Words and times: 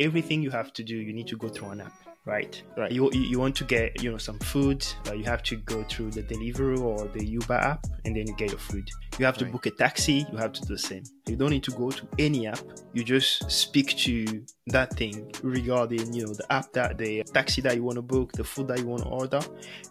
everything 0.00 0.42
you 0.42 0.50
have 0.50 0.72
to 0.74 0.82
do, 0.82 0.96
you 0.96 1.12
need 1.12 1.28
to 1.28 1.36
go 1.36 1.48
through 1.48 1.70
an 1.70 1.82
app 1.82 1.92
right? 2.24 2.62
Right. 2.76 2.92
You, 2.92 3.10
you 3.12 3.38
want 3.38 3.56
to 3.56 3.64
get 3.64 4.02
you 4.02 4.10
know 4.10 4.18
some 4.18 4.38
food, 4.38 4.86
uh, 5.08 5.14
you 5.14 5.24
have 5.24 5.42
to 5.44 5.56
go 5.56 5.82
through 5.84 6.10
the 6.12 6.22
Deliveroo 6.22 6.80
or 6.80 7.08
the 7.08 7.24
Uber 7.24 7.54
app, 7.54 7.86
and 8.04 8.14
then 8.16 8.26
you 8.26 8.34
get 8.36 8.50
your 8.50 8.58
food. 8.58 8.88
You 9.18 9.24
have 9.24 9.36
to 9.38 9.44
Right. 9.44 9.52
book 9.52 9.66
a 9.66 9.70
taxi, 9.70 10.26
you 10.30 10.38
have 10.38 10.52
to 10.52 10.60
do 10.62 10.74
the 10.74 10.78
same. 10.78 11.02
You 11.26 11.36
don't 11.36 11.50
need 11.50 11.62
to 11.64 11.70
go 11.72 11.90
to 11.90 12.06
any 12.18 12.46
app. 12.46 12.60
You 12.92 13.04
just 13.04 13.50
speak 13.50 13.96
to 13.98 14.44
that 14.68 14.96
thing 14.96 15.32
regarding 15.42 16.12
you 16.12 16.26
know 16.26 16.34
the 16.34 16.50
app 16.52 16.72
that 16.72 16.98
the 16.98 17.22
taxi 17.24 17.60
that 17.62 17.74
you 17.76 17.82
want 17.82 17.96
to 17.96 18.02
book, 18.02 18.32
the 18.32 18.44
food 18.44 18.68
that 18.68 18.78
you 18.78 18.86
want 18.86 19.02
to 19.02 19.08
order, 19.08 19.40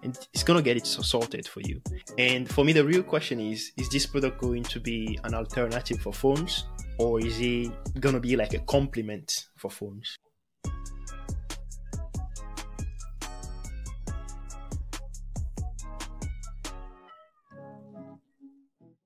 and 0.03 0.17
it's 0.33 0.43
gonna 0.43 0.61
get 0.61 0.77
it 0.77 0.85
sorted 0.85 1.47
for 1.47 1.61
you. 1.61 1.81
And 2.17 2.49
for 2.49 2.63
me, 2.63 2.73
the 2.73 2.85
real 2.85 3.03
question 3.03 3.39
is: 3.39 3.71
Is 3.77 3.89
this 3.89 4.05
product 4.05 4.39
going 4.39 4.63
to 4.63 4.79
be 4.79 5.19
an 5.23 5.33
alternative 5.33 5.99
for 5.99 6.13
phones? 6.13 6.65
Or 6.99 7.19
is 7.19 7.39
it 7.39 7.71
gonna 7.99 8.19
be 8.19 8.35
like 8.35 8.53
a 8.53 8.59
complement 8.59 9.47
for 9.55 9.71
phones? 9.71 10.18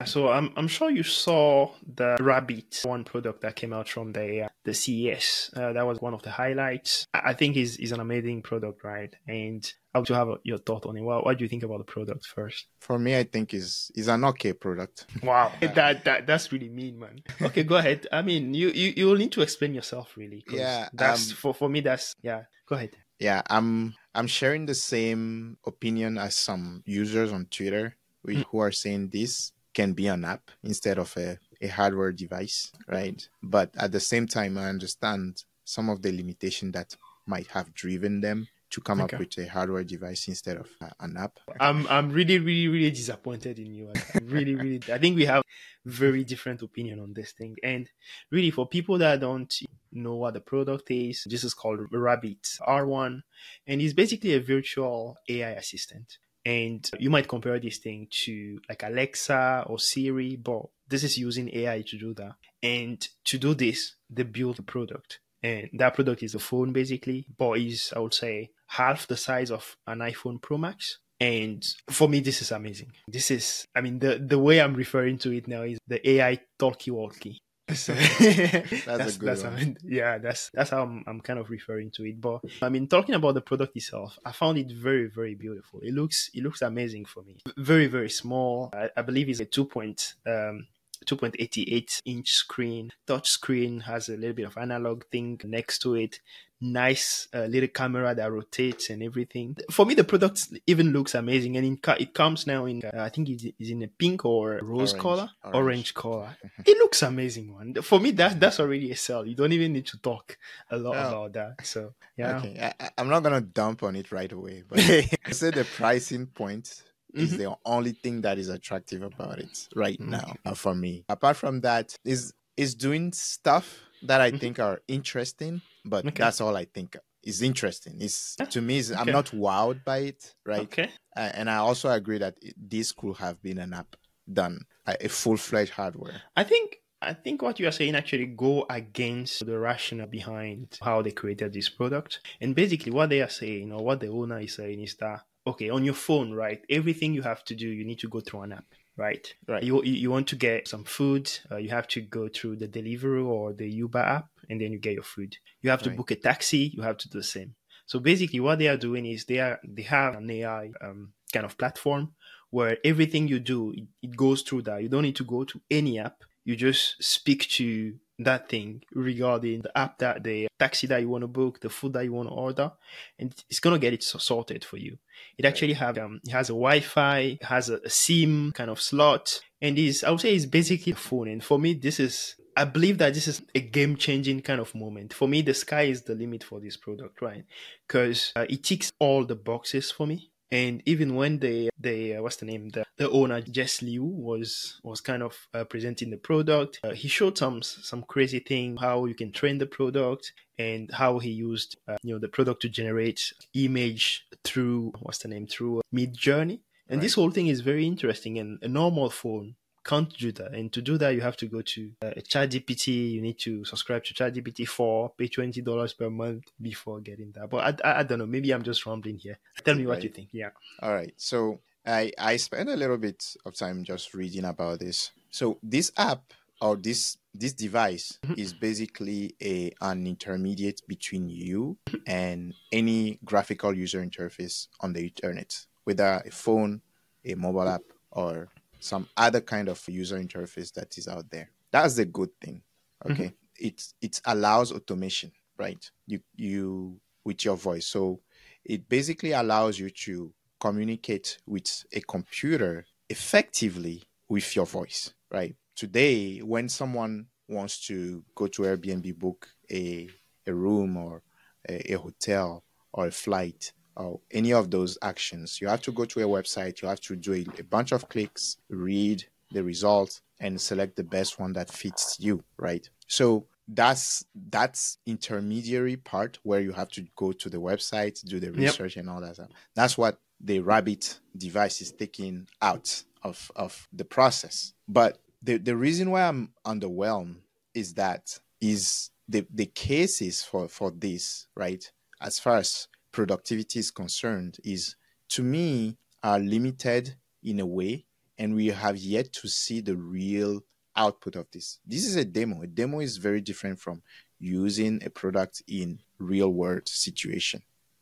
So 0.05 0.29
I'm 0.29 0.51
I'm 0.55 0.67
sure 0.67 0.89
you 0.89 1.03
saw 1.03 1.71
the 1.95 2.17
Rabbit 2.19 2.81
one 2.83 3.03
product 3.03 3.41
that 3.41 3.55
came 3.55 3.73
out 3.73 3.89
from 3.89 4.11
the 4.11 4.43
uh, 4.43 4.49
the 4.63 4.73
CES. 4.73 5.51
Uh, 5.55 5.73
that 5.73 5.85
was 5.85 5.99
one 6.01 6.13
of 6.13 6.21
the 6.23 6.31
highlights. 6.31 7.07
I 7.13 7.33
think 7.33 7.57
is 7.57 7.77
is 7.77 7.91
an 7.91 7.99
amazing 7.99 8.41
product, 8.41 8.83
right? 8.83 9.13
And 9.27 9.71
I 9.93 9.99
want 9.99 10.07
to 10.07 10.15
have 10.15 10.27
your 10.43 10.57
thought 10.57 10.85
on 10.85 10.97
it. 10.97 11.01
What, 11.01 11.23
what 11.25 11.37
do 11.37 11.43
you 11.43 11.49
think 11.49 11.63
about 11.63 11.77
the 11.79 11.83
product 11.83 12.25
first? 12.25 12.65
For 12.79 12.97
me, 12.97 13.17
I 13.17 13.23
think 13.23 13.53
is 13.53 13.91
is 13.95 14.07
an 14.07 14.23
okay 14.25 14.53
product. 14.53 15.05
Wow, 15.21 15.51
that 15.61 16.03
that 16.05 16.27
that's 16.27 16.51
really 16.51 16.69
mean, 16.69 16.99
man. 16.99 17.19
Okay, 17.41 17.63
go 17.63 17.75
ahead. 17.75 18.07
I 18.11 18.21
mean, 18.21 18.53
you 18.53 18.69
you 18.69 18.93
you'll 18.95 19.17
need 19.17 19.31
to 19.33 19.41
explain 19.41 19.73
yourself, 19.73 20.17
really. 20.17 20.43
Yeah, 20.49 20.89
that's 20.93 21.31
um, 21.31 21.35
for 21.35 21.53
for 21.53 21.69
me. 21.69 21.81
That's 21.81 22.15
yeah. 22.21 22.43
Go 22.67 22.75
ahead. 22.75 22.91
Yeah, 23.19 23.41
I'm 23.49 23.95
I'm 24.15 24.27
sharing 24.27 24.65
the 24.65 24.75
same 24.75 25.57
opinion 25.65 26.17
as 26.17 26.35
some 26.35 26.83
users 26.85 27.31
on 27.31 27.45
Twitter 27.45 27.95
Mm. 28.25 28.45
who 28.51 28.59
are 28.59 28.71
saying 28.71 29.09
this 29.09 29.51
can 29.73 29.93
be 29.93 30.07
an 30.07 30.25
app 30.25 30.51
instead 30.63 30.97
of 30.97 31.15
a, 31.17 31.37
a 31.61 31.67
hardware 31.67 32.11
device, 32.11 32.71
right? 32.87 33.27
But 33.41 33.71
at 33.77 33.91
the 33.91 33.99
same 33.99 34.27
time, 34.27 34.57
I 34.57 34.67
understand 34.69 35.43
some 35.65 35.89
of 35.89 36.01
the 36.01 36.11
limitation 36.11 36.71
that 36.73 36.95
might 37.25 37.47
have 37.47 37.73
driven 37.73 38.21
them 38.21 38.47
to 38.71 38.81
come 38.81 39.01
Okay. 39.01 39.15
up 39.15 39.19
with 39.19 39.37
a 39.37 39.47
hardware 39.47 39.83
device 39.83 40.27
instead 40.27 40.57
of 40.57 40.67
uh, 40.81 40.89
an 40.99 41.15
app. 41.17 41.39
I'm 41.59 41.85
I'm 41.87 42.09
really 42.09 42.39
really 42.39 42.67
really 42.67 42.91
disappointed 42.91 43.59
in 43.59 43.73
you. 43.73 43.89
I 43.89 44.19
really 44.21 44.55
really 44.55 44.81
I 44.91 44.97
think 44.97 45.15
we 45.15 45.25
have 45.25 45.43
very 45.85 46.23
different 46.23 46.61
opinion 46.61 46.99
on 46.99 47.13
this 47.13 47.31
thing. 47.33 47.55
And 47.63 47.89
really 48.31 48.51
for 48.51 48.67
people 48.67 48.97
that 48.99 49.19
don't 49.19 49.53
know 49.91 50.15
what 50.15 50.33
the 50.33 50.41
product 50.41 50.89
is, 50.89 51.25
this 51.29 51.43
is 51.43 51.53
called 51.53 51.79
Rabbit 51.91 52.57
R1 52.61 53.23
and 53.67 53.81
it's 53.81 53.93
basically 53.93 54.33
a 54.33 54.39
virtual 54.39 55.17
AI 55.29 55.51
assistant. 55.51 56.17
And 56.45 56.89
you 56.99 57.09
might 57.09 57.27
compare 57.27 57.59
this 57.59 57.77
thing 57.77 58.07
to 58.25 58.59
like 58.67 58.83
Alexa 58.83 59.63
or 59.67 59.79
Siri, 59.79 60.35
but 60.35 60.63
this 60.87 61.03
is 61.03 61.17
using 61.17 61.49
AI 61.55 61.83
to 61.87 61.97
do 61.97 62.13
that. 62.15 62.33
And 62.61 63.05
to 63.25 63.37
do 63.37 63.53
this, 63.53 63.95
they 64.09 64.23
built 64.23 64.59
a 64.59 64.63
product. 64.63 65.19
And 65.41 65.69
that 65.73 65.95
product 65.95 66.23
is 66.23 66.35
a 66.35 66.39
phone 66.39 66.71
basically, 66.71 67.27
but 67.37 67.57
is 67.59 67.93
I 67.95 67.99
would 67.99 68.13
say 68.13 68.51
half 68.67 69.07
the 69.07 69.17
size 69.17 69.51
of 69.51 69.75
an 69.87 69.99
iPhone 69.99 70.41
Pro 70.41 70.57
Max. 70.57 70.99
And 71.19 71.63
for 71.89 72.09
me, 72.09 72.19
this 72.19 72.41
is 72.41 72.51
amazing. 72.51 72.91
This 73.07 73.31
is, 73.31 73.65
I 73.75 73.81
mean, 73.81 73.99
the, 73.99 74.17
the 74.17 74.39
way 74.39 74.59
I'm 74.59 74.73
referring 74.73 75.17
to 75.19 75.31
it 75.31 75.47
now 75.47 75.61
is 75.61 75.77
the 75.87 76.09
AI 76.09 76.39
talkie 76.59 76.91
walkie. 76.91 77.42
So, 77.73 77.93
that's, 77.95 79.15
a 79.15 79.19
good 79.19 79.21
that's 79.21 79.41
how- 79.41 79.57
yeah, 79.85 80.17
that's 80.17 80.49
that's 80.53 80.69
how 80.71 80.83
I'm, 80.83 81.03
I'm 81.07 81.21
kind 81.21 81.39
of 81.39 81.49
referring 81.49 81.91
to 81.91 82.03
it. 82.05 82.19
But 82.19 82.41
I 82.61 82.67
mean, 82.69 82.87
talking 82.87 83.15
about 83.15 83.35
the 83.35 83.41
product 83.41 83.75
itself, 83.77 84.19
I 84.25 84.31
found 84.33 84.57
it 84.57 84.69
very 84.71 85.07
very 85.07 85.33
beautiful. 85.35 85.79
It 85.81 85.93
looks 85.93 86.29
it 86.33 86.43
looks 86.43 86.61
amazing 86.61 87.05
for 87.05 87.23
me. 87.23 87.37
Very 87.57 87.87
very 87.87 88.09
small. 88.09 88.69
I, 88.73 88.89
I 88.97 89.01
believe 89.01 89.29
it's 89.29 89.39
a 89.39 89.45
two 89.45 89.65
point 89.65 90.15
um 90.27 90.67
2.88 91.05 91.99
inch 92.05 92.29
screen. 92.31 92.91
Touch 93.07 93.29
screen 93.29 93.81
has 93.81 94.09
a 94.09 94.17
little 94.17 94.33
bit 94.35 94.45
of 94.47 94.57
analog 94.57 95.03
thing 95.11 95.39
next 95.43 95.79
to 95.79 95.95
it. 95.95 96.19
Nice 96.65 97.27
uh, 97.33 97.41
little 97.43 97.67
camera 97.67 98.15
that 98.15 98.31
rotates 98.31 98.89
and 98.89 99.03
everything. 99.03 99.57
For 99.69 99.85
me, 99.85 99.95
the 99.95 100.05
product 100.05 100.47
even 100.65 100.93
looks 100.93 101.13
amazing, 101.13 101.57
and 101.57 101.81
ca- 101.81 101.97
it 101.99 102.13
comes 102.13 102.47
now 102.47 102.65
in 102.67 102.81
uh, 102.85 102.91
I 103.03 103.09
think 103.09 103.27
it's 103.27 103.43
it's 103.59 103.69
in 103.69 103.83
a 103.83 103.87
pink 103.89 104.23
or 104.23 104.59
rose 104.63 104.93
Orange. 104.93 105.01
color, 105.01 105.29
Orange. 105.43 105.55
orange 105.55 105.93
color. 105.93 106.37
it 106.65 106.77
looks 106.77 107.01
amazing, 107.01 107.53
one. 107.53 107.73
For 107.81 107.99
me, 107.99 108.11
that 108.11 108.39
that's 108.39 108.61
already 108.61 108.91
a 108.91 108.95
sell. 108.95 109.25
You 109.25 109.35
don't 109.35 109.51
even 109.51 109.73
need 109.73 109.87
to 109.87 109.97
talk 109.97 110.37
a 110.71 110.77
lot 110.77 110.93
Yeah. 110.93 111.07
about 111.09 111.33
that. 111.33 111.67
So 111.67 111.95
yeah, 112.15 112.37
Okay, 112.37 112.71
I, 112.79 112.89
I'm 112.97 113.09
not 113.09 113.23
gonna 113.23 113.41
dump 113.41 113.83
on 113.83 113.97
it 113.97 114.13
right 114.13 114.31
away, 114.31 114.63
but 114.65 114.79
I 114.79 115.31
say 115.31 115.49
the 115.51 115.65
pricing 115.65 116.27
point 116.27 116.81
is 117.13 117.33
Mhm. 117.33 117.37
the 117.37 117.57
only 117.65 117.91
thing 117.93 118.21
that 118.21 118.37
is 118.37 118.49
attractive 118.49 119.01
about 119.03 119.39
it 119.39 119.67
right 119.75 119.99
Mhm. 119.99 120.07
now 120.09 120.35
uh, 120.45 120.53
for 120.53 120.73
me. 120.75 121.05
Apart 121.09 121.37
from 121.37 121.61
that, 121.61 121.95
is 122.03 122.33
is 122.57 122.75
doing 122.75 123.11
stuff 123.13 123.79
that 124.03 124.21
I 124.21 124.31
Mhm. 124.31 124.39
think 124.39 124.59
are 124.59 124.81
interesting, 124.87 125.61
but 125.85 126.05
Okay. 126.05 126.23
that's 126.23 126.39
all 126.41 126.55
I 126.55 126.65
think 126.65 126.97
is 127.23 127.41
interesting. 127.41 127.99
Is 128.01 128.35
Yeah, 128.39 128.45
to 128.47 128.61
me, 128.61 128.77
is, 128.77 128.91
I'm 128.91 129.11
not 129.11 129.27
wowed 129.31 129.83
by 129.83 129.99
it, 129.99 130.35
right? 130.45 130.59
okay. 130.61 130.91
Uh, 131.15 131.31
and 131.33 131.49
I 131.49 131.57
also 131.57 131.89
agree 131.89 132.19
that 132.19 132.37
it, 132.41 132.53
this 132.57 132.91
could 132.91 133.17
have 133.17 133.41
been 133.41 133.57
an 133.59 133.73
app 133.73 133.95
done, 134.31 134.65
a, 134.85 135.05
a 135.05 135.09
full 135.09 135.37
fledged 135.37 135.71
hardware. 135.73 136.21
I 136.35 136.43
think 136.43 136.77
I 137.01 137.13
think 137.13 137.41
what 137.41 137.59
you 137.59 137.67
are 137.67 137.71
saying 137.71 137.95
actually 137.95 138.27
go 138.27 138.65
against 138.69 139.45
the 139.45 139.59
rationale 139.59 140.07
behind 140.07 140.77
how 140.81 141.01
they 141.01 141.11
created 141.11 141.51
this 141.51 141.67
product. 141.69 142.19
And 142.39 142.55
basically 142.55 142.91
what 142.93 143.09
they 143.09 143.21
are 143.21 143.29
saying 143.29 143.73
or 143.73 143.83
what 143.83 143.99
the 143.99 144.07
owner 144.07 144.39
is 144.39 144.53
saying 144.55 144.79
is 144.81 144.95
that 144.97 145.21
okay, 145.45 145.69
on 145.69 145.83
your 145.83 145.93
phone, 145.93 146.33
right? 146.33 146.61
Everything 146.69 147.13
you 147.13 147.21
have 147.21 147.43
to 147.45 147.55
do, 147.55 147.67
you 147.67 147.85
need 147.85 147.99
to 147.99 148.09
go 148.09 148.19
through 148.19 148.41
an 148.41 148.53
app, 148.53 148.65
right? 148.97 149.33
Right. 149.47 149.63
You 149.63 149.83
you, 149.83 150.09
want 150.09 150.27
to 150.27 150.35
get 150.35 150.67
some 150.67 150.83
food, 150.83 151.31
uh, 151.51 151.57
you 151.57 151.69
have 151.69 151.87
to 151.89 152.01
go 152.01 152.27
through 152.27 152.57
the 152.57 152.67
Deliveroo 152.67 153.25
or 153.25 153.53
the 153.53 153.69
Uber 153.69 153.99
app 153.99 154.29
and 154.49 154.59
then 154.61 154.71
you 154.71 154.79
get 154.79 154.93
your 154.93 155.03
food. 155.03 155.37
You 155.61 155.69
have 155.69 155.81
to 155.83 155.89
Right. 155.89 155.97
book 155.97 156.11
a 156.11 156.15
taxi, 156.15 156.71
you 156.75 156.83
have 156.83 156.97
to 156.97 157.09
do 157.09 157.19
the 157.19 157.23
same. 157.23 157.55
So 157.85 157.99
basically 157.99 158.39
what 158.39 158.59
they 158.59 158.67
are 158.67 158.77
doing 158.77 159.05
is 159.05 159.25
they 159.25 159.39
are 159.39 159.59
they 159.67 159.83
have 159.83 160.15
an 160.15 160.29
AI 160.29 160.71
um, 160.81 161.13
kind 161.33 161.45
of 161.45 161.57
platform 161.57 162.13
where 162.49 162.77
everything 162.83 163.27
you 163.27 163.39
do 163.39 163.71
it, 163.71 163.87
it 164.01 164.15
goes 164.15 164.41
through 164.43 164.61
that. 164.63 164.81
You 164.81 164.89
don't 164.89 165.03
need 165.03 165.17
to 165.17 165.25
go 165.25 165.43
to 165.43 165.61
any 165.69 165.99
app. 165.99 166.23
You 166.45 166.55
just 166.55 167.01
speak 167.03 167.49
to 167.51 167.95
that 168.19 168.49
thing 168.49 168.83
regarding 168.93 169.61
the 169.61 169.77
app 169.77 169.97
that 169.99 170.23
the 170.23 170.47
taxi 170.59 170.87
that 170.87 171.01
you 171.01 171.09
want 171.09 171.23
to 171.23 171.27
book, 171.27 171.59
the 171.59 171.69
food 171.69 171.93
that 171.93 172.03
you 172.05 172.13
want 172.13 172.29
to 172.29 172.33
order, 172.33 172.71
and 173.17 173.33
it's 173.49 173.59
gonna 173.59 173.79
get 173.79 173.93
it 173.93 174.03
sorted 174.03 174.63
for 174.63 174.77
you. 174.77 174.97
It 175.37 175.45
actually 175.45 175.73
have 175.73 175.97
um, 175.97 176.21
it 176.23 176.31
has 176.31 176.49
a 176.49 176.53
Wi-Fi, 176.53 177.19
it 177.19 177.43
has 177.43 177.69
a, 177.69 177.77
a 177.77 177.89
SIM 177.89 178.51
kind 178.53 178.69
of 178.69 178.81
slot, 178.81 179.41
and 179.61 179.77
is 179.77 180.03
I 180.03 180.11
would 180.11 180.21
say 180.21 180.35
it's 180.35 180.45
basically 180.45 180.93
a 180.93 180.95
phone. 180.95 181.27
And 181.27 181.43
for 181.43 181.57
me, 181.57 181.73
this 181.73 181.99
is 181.99 182.35
I 182.55 182.65
believe 182.65 182.99
that 182.99 183.13
this 183.13 183.27
is 183.27 183.41
a 183.55 183.59
game 183.59 183.95
changing 183.95 184.41
kind 184.41 184.61
of 184.61 184.75
moment. 184.75 185.13
For 185.13 185.27
me, 185.27 185.41
the 185.41 185.53
sky 185.53 185.83
is 185.83 186.03
the 186.03 186.13
limit 186.13 186.43
for 186.43 186.59
this 186.59 186.77
product, 186.77 187.21
right? 187.21 187.45
Because 187.87 188.31
uh, 188.35 188.45
it 188.49 188.63
ticks 188.63 188.91
all 188.99 189.25
the 189.25 189.35
boxes 189.35 189.91
for 189.91 190.05
me. 190.05 190.29
And 190.53 190.83
even 190.85 191.15
when 191.15 191.39
the 191.39 191.71
the 191.79 192.17
uh, 192.17 192.21
what's 192.21 192.35
the 192.35 192.45
name 192.45 192.69
the, 192.69 192.85
the 192.97 193.09
owner 193.09 193.41
Jess 193.41 193.81
Liu 193.81 194.03
was 194.03 194.79
was 194.83 195.01
kind 195.01 195.23
of 195.23 195.47
uh, 195.51 195.63
presenting 195.63 196.11
the 196.11 196.17
product, 196.17 196.79
uh, 196.83 196.91
he 196.91 197.07
showed 197.07 197.39
some 197.39 197.63
some 197.63 198.03
crazy 198.03 198.37
thing 198.37 198.77
how 198.77 199.05
you 199.05 199.15
can 199.15 199.31
train 199.31 199.57
the 199.57 199.65
product 199.65 200.31
and 200.59 200.91
how 200.91 201.17
he 201.17 201.31
used 201.31 201.75
uh, 201.87 201.97
you 202.03 202.13
know 202.13 202.19
the 202.19 202.27
product 202.27 202.61
to 202.61 202.69
generate 202.69 203.33
image 203.55 204.27
through 204.43 204.93
what's 205.01 205.17
the 205.17 205.27
name 205.27 205.47
through 205.47 205.81
Midjourney. 205.91 206.59
And 206.87 207.01
this 207.01 207.15
whole 207.15 207.31
thing 207.31 207.47
is 207.47 207.61
very 207.61 207.87
interesting. 207.87 208.37
And 208.37 208.59
a 208.61 208.67
normal 208.67 209.09
phone 209.09 209.55
can't 209.85 210.11
do 210.17 210.31
that. 210.33 210.53
And 210.53 210.71
to 210.73 210.81
do 210.81 210.97
that, 210.97 211.11
you 211.15 211.21
have 211.21 211.37
to 211.37 211.45
go 211.47 211.61
to 211.61 211.91
uh, 212.01 212.11
ChatGPT. 212.17 213.11
You 213.11 213.21
need 213.21 213.39
to 213.39 213.63
subscribe 213.65 214.03
to 214.05 214.13
ChatGPT 214.13 214.67
for 214.67 215.11
pay 215.17 215.27
twenty 215.27 215.61
dollars 215.61 215.93
per 215.93 216.09
month 216.09 216.45
before 216.61 216.99
getting 217.01 217.31
that. 217.33 217.49
But 217.49 217.81
I, 217.85 217.89
I, 217.89 217.99
I 217.99 218.03
don't 218.03 218.19
know. 218.19 218.25
Maybe 218.25 218.51
I'm 218.51 218.63
just 218.63 218.85
rambling 218.85 219.17
here. 219.17 219.37
Tell 219.63 219.75
me 219.75 219.85
what 219.85 219.95
Right. 219.95 220.03
you 220.03 220.09
think. 220.09 220.29
Yeah. 220.31 220.49
All 220.81 220.93
right. 220.93 221.13
So 221.17 221.59
I 221.85 222.11
I 222.17 222.37
spent 222.37 222.69
a 222.69 222.75
little 222.75 222.97
bit 222.97 223.35
of 223.45 223.55
time 223.55 223.83
just 223.83 224.13
reading 224.13 224.45
about 224.45 224.79
this. 224.79 225.11
So 225.29 225.59
this 225.61 225.91
app 225.97 226.33
or 226.61 226.75
this 226.77 227.17
this 227.33 227.53
device 227.53 228.19
is 228.37 228.53
basically 228.53 229.35
a 229.41 229.73
an 229.81 230.05
intermediate 230.07 230.81
between 230.87 231.27
you 231.27 231.77
and 232.07 232.53
any 232.71 233.19
graphical 233.25 233.73
user 233.75 234.01
interface 234.05 234.67
on 234.79 234.93
the 234.93 235.01
internet, 235.03 235.65
whether 235.83 236.21
a 236.25 236.31
phone, 236.31 236.81
a 237.25 237.35
mobile 237.35 237.67
app, 237.67 237.81
or 238.11 238.49
some 238.83 239.07
other 239.15 239.41
kind 239.41 239.69
of 239.69 239.81
user 239.87 240.19
interface 240.19 240.73
that 240.73 240.97
is 240.97 241.07
out 241.07 241.29
there. 241.29 241.49
That's 241.71 241.95
the 241.95 242.05
good 242.05 242.29
thing. 242.39 242.61
Mm-hmm. 243.03 243.11
Okay. 243.13 243.33
It 243.55 243.81
it 244.01 244.21
allows 244.25 244.71
automation, 244.71 245.31
right? 245.57 245.89
You 246.07 246.19
you 246.35 246.99
with 247.23 247.45
your 247.45 247.55
voice. 247.55 247.87
So 247.87 248.19
it 248.65 248.89
basically 248.89 249.31
allows 249.31 249.79
you 249.79 249.89
to 249.89 250.33
communicate 250.59 251.37
with 251.45 251.85
a 251.93 252.01
computer 252.01 252.85
effectively 253.09 254.03
with 254.29 254.55
your 254.55 254.65
voice, 254.65 255.13
right? 255.31 255.55
Today, 255.75 256.39
when 256.39 256.69
someone 256.69 257.27
wants 257.47 257.85
to 257.87 258.23
go 258.35 258.47
to 258.47 258.63
Airbnb 258.63 259.17
book 259.17 259.47
a 259.71 260.09
a 260.45 260.53
room 260.53 260.97
or 260.97 261.21
a, 261.69 261.93
a 261.93 261.97
hotel 261.97 262.63
or 262.91 263.07
a 263.07 263.11
flight 263.11 263.71
or 263.95 264.19
any 264.31 264.53
of 264.53 264.71
those 264.71 264.97
actions. 265.01 265.59
You 265.61 265.67
have 265.67 265.81
to 265.83 265.91
go 265.91 266.05
to 266.05 266.19
a 266.21 266.27
website, 266.27 266.81
you 266.81 266.87
have 266.87 267.01
to 267.01 267.15
do 267.15 267.33
a, 267.33 267.45
a 267.59 267.63
bunch 267.63 267.91
of 267.91 268.09
clicks, 268.09 268.57
read 268.69 269.25
the 269.51 269.63
results, 269.63 270.21
and 270.39 270.59
select 270.59 270.95
the 270.95 271.03
best 271.03 271.39
one 271.39 271.53
that 271.53 271.69
fits 271.69 272.17
you, 272.19 272.43
right? 272.57 272.89
So 273.07 273.45
that's 273.67 274.25
that's 274.49 274.97
intermediary 275.05 275.95
part 275.95 276.37
where 276.43 276.59
you 276.59 276.73
have 276.73 276.89
to 276.89 277.05
go 277.15 277.31
to 277.31 277.49
the 277.49 277.57
website, 277.57 278.23
do 278.25 278.39
the 278.39 278.51
research 278.51 278.95
yep. 278.95 279.03
and 279.03 279.09
all 279.09 279.21
that 279.21 279.35
stuff. 279.35 279.49
That's 279.75 279.97
what 279.97 280.19
the 280.41 280.59
rabbit 280.59 281.19
device 281.37 281.81
is 281.81 281.91
taking 281.91 282.47
out 282.61 283.03
of, 283.23 283.49
of 283.55 283.87
the 283.93 284.05
process. 284.05 284.73
But 284.87 285.19
the, 285.41 285.57
the 285.57 285.75
reason 285.75 286.11
why 286.11 286.23
I'm 286.27 286.51
underwhelmed 286.65 287.37
is 287.73 287.93
that 287.93 288.39
is 288.59 289.09
the, 289.27 289.45
the 289.53 289.65
cases 289.65 290.43
for, 290.43 290.67
for 290.67 290.91
this, 290.91 291.47
right? 291.55 291.89
As 292.21 292.39
far 292.39 292.57
as 292.57 292.87
productivity 293.13 293.79
is 293.79 293.91
concerned, 293.91 294.57
is 294.65 294.97
to 295.29 295.41
me 295.41 295.97
are 296.21 296.39
limited 296.39 297.15
in 297.43 297.61
a 297.61 297.65
way, 297.65 298.05
and 298.37 298.53
we 298.53 298.67
have 298.67 298.97
yet 298.97 299.31
to 299.31 299.47
see 299.47 299.79
the 299.79 299.95
real 299.95 300.61
output 300.95 301.35
of 301.37 301.47
this. 301.51 301.79
This 301.85 302.05
is 302.05 302.17
a 302.17 302.25
demo. 302.25 302.63
A 302.63 302.67
demo 302.67 302.99
is 302.99 303.17
very 303.17 303.39
different 303.39 303.79
from 303.79 304.01
using 304.39 305.01
a 305.05 305.09
product 305.09 305.63
in 305.67 305.99
real 306.19 306.49
world 306.49 306.87
situation. 306.87 307.61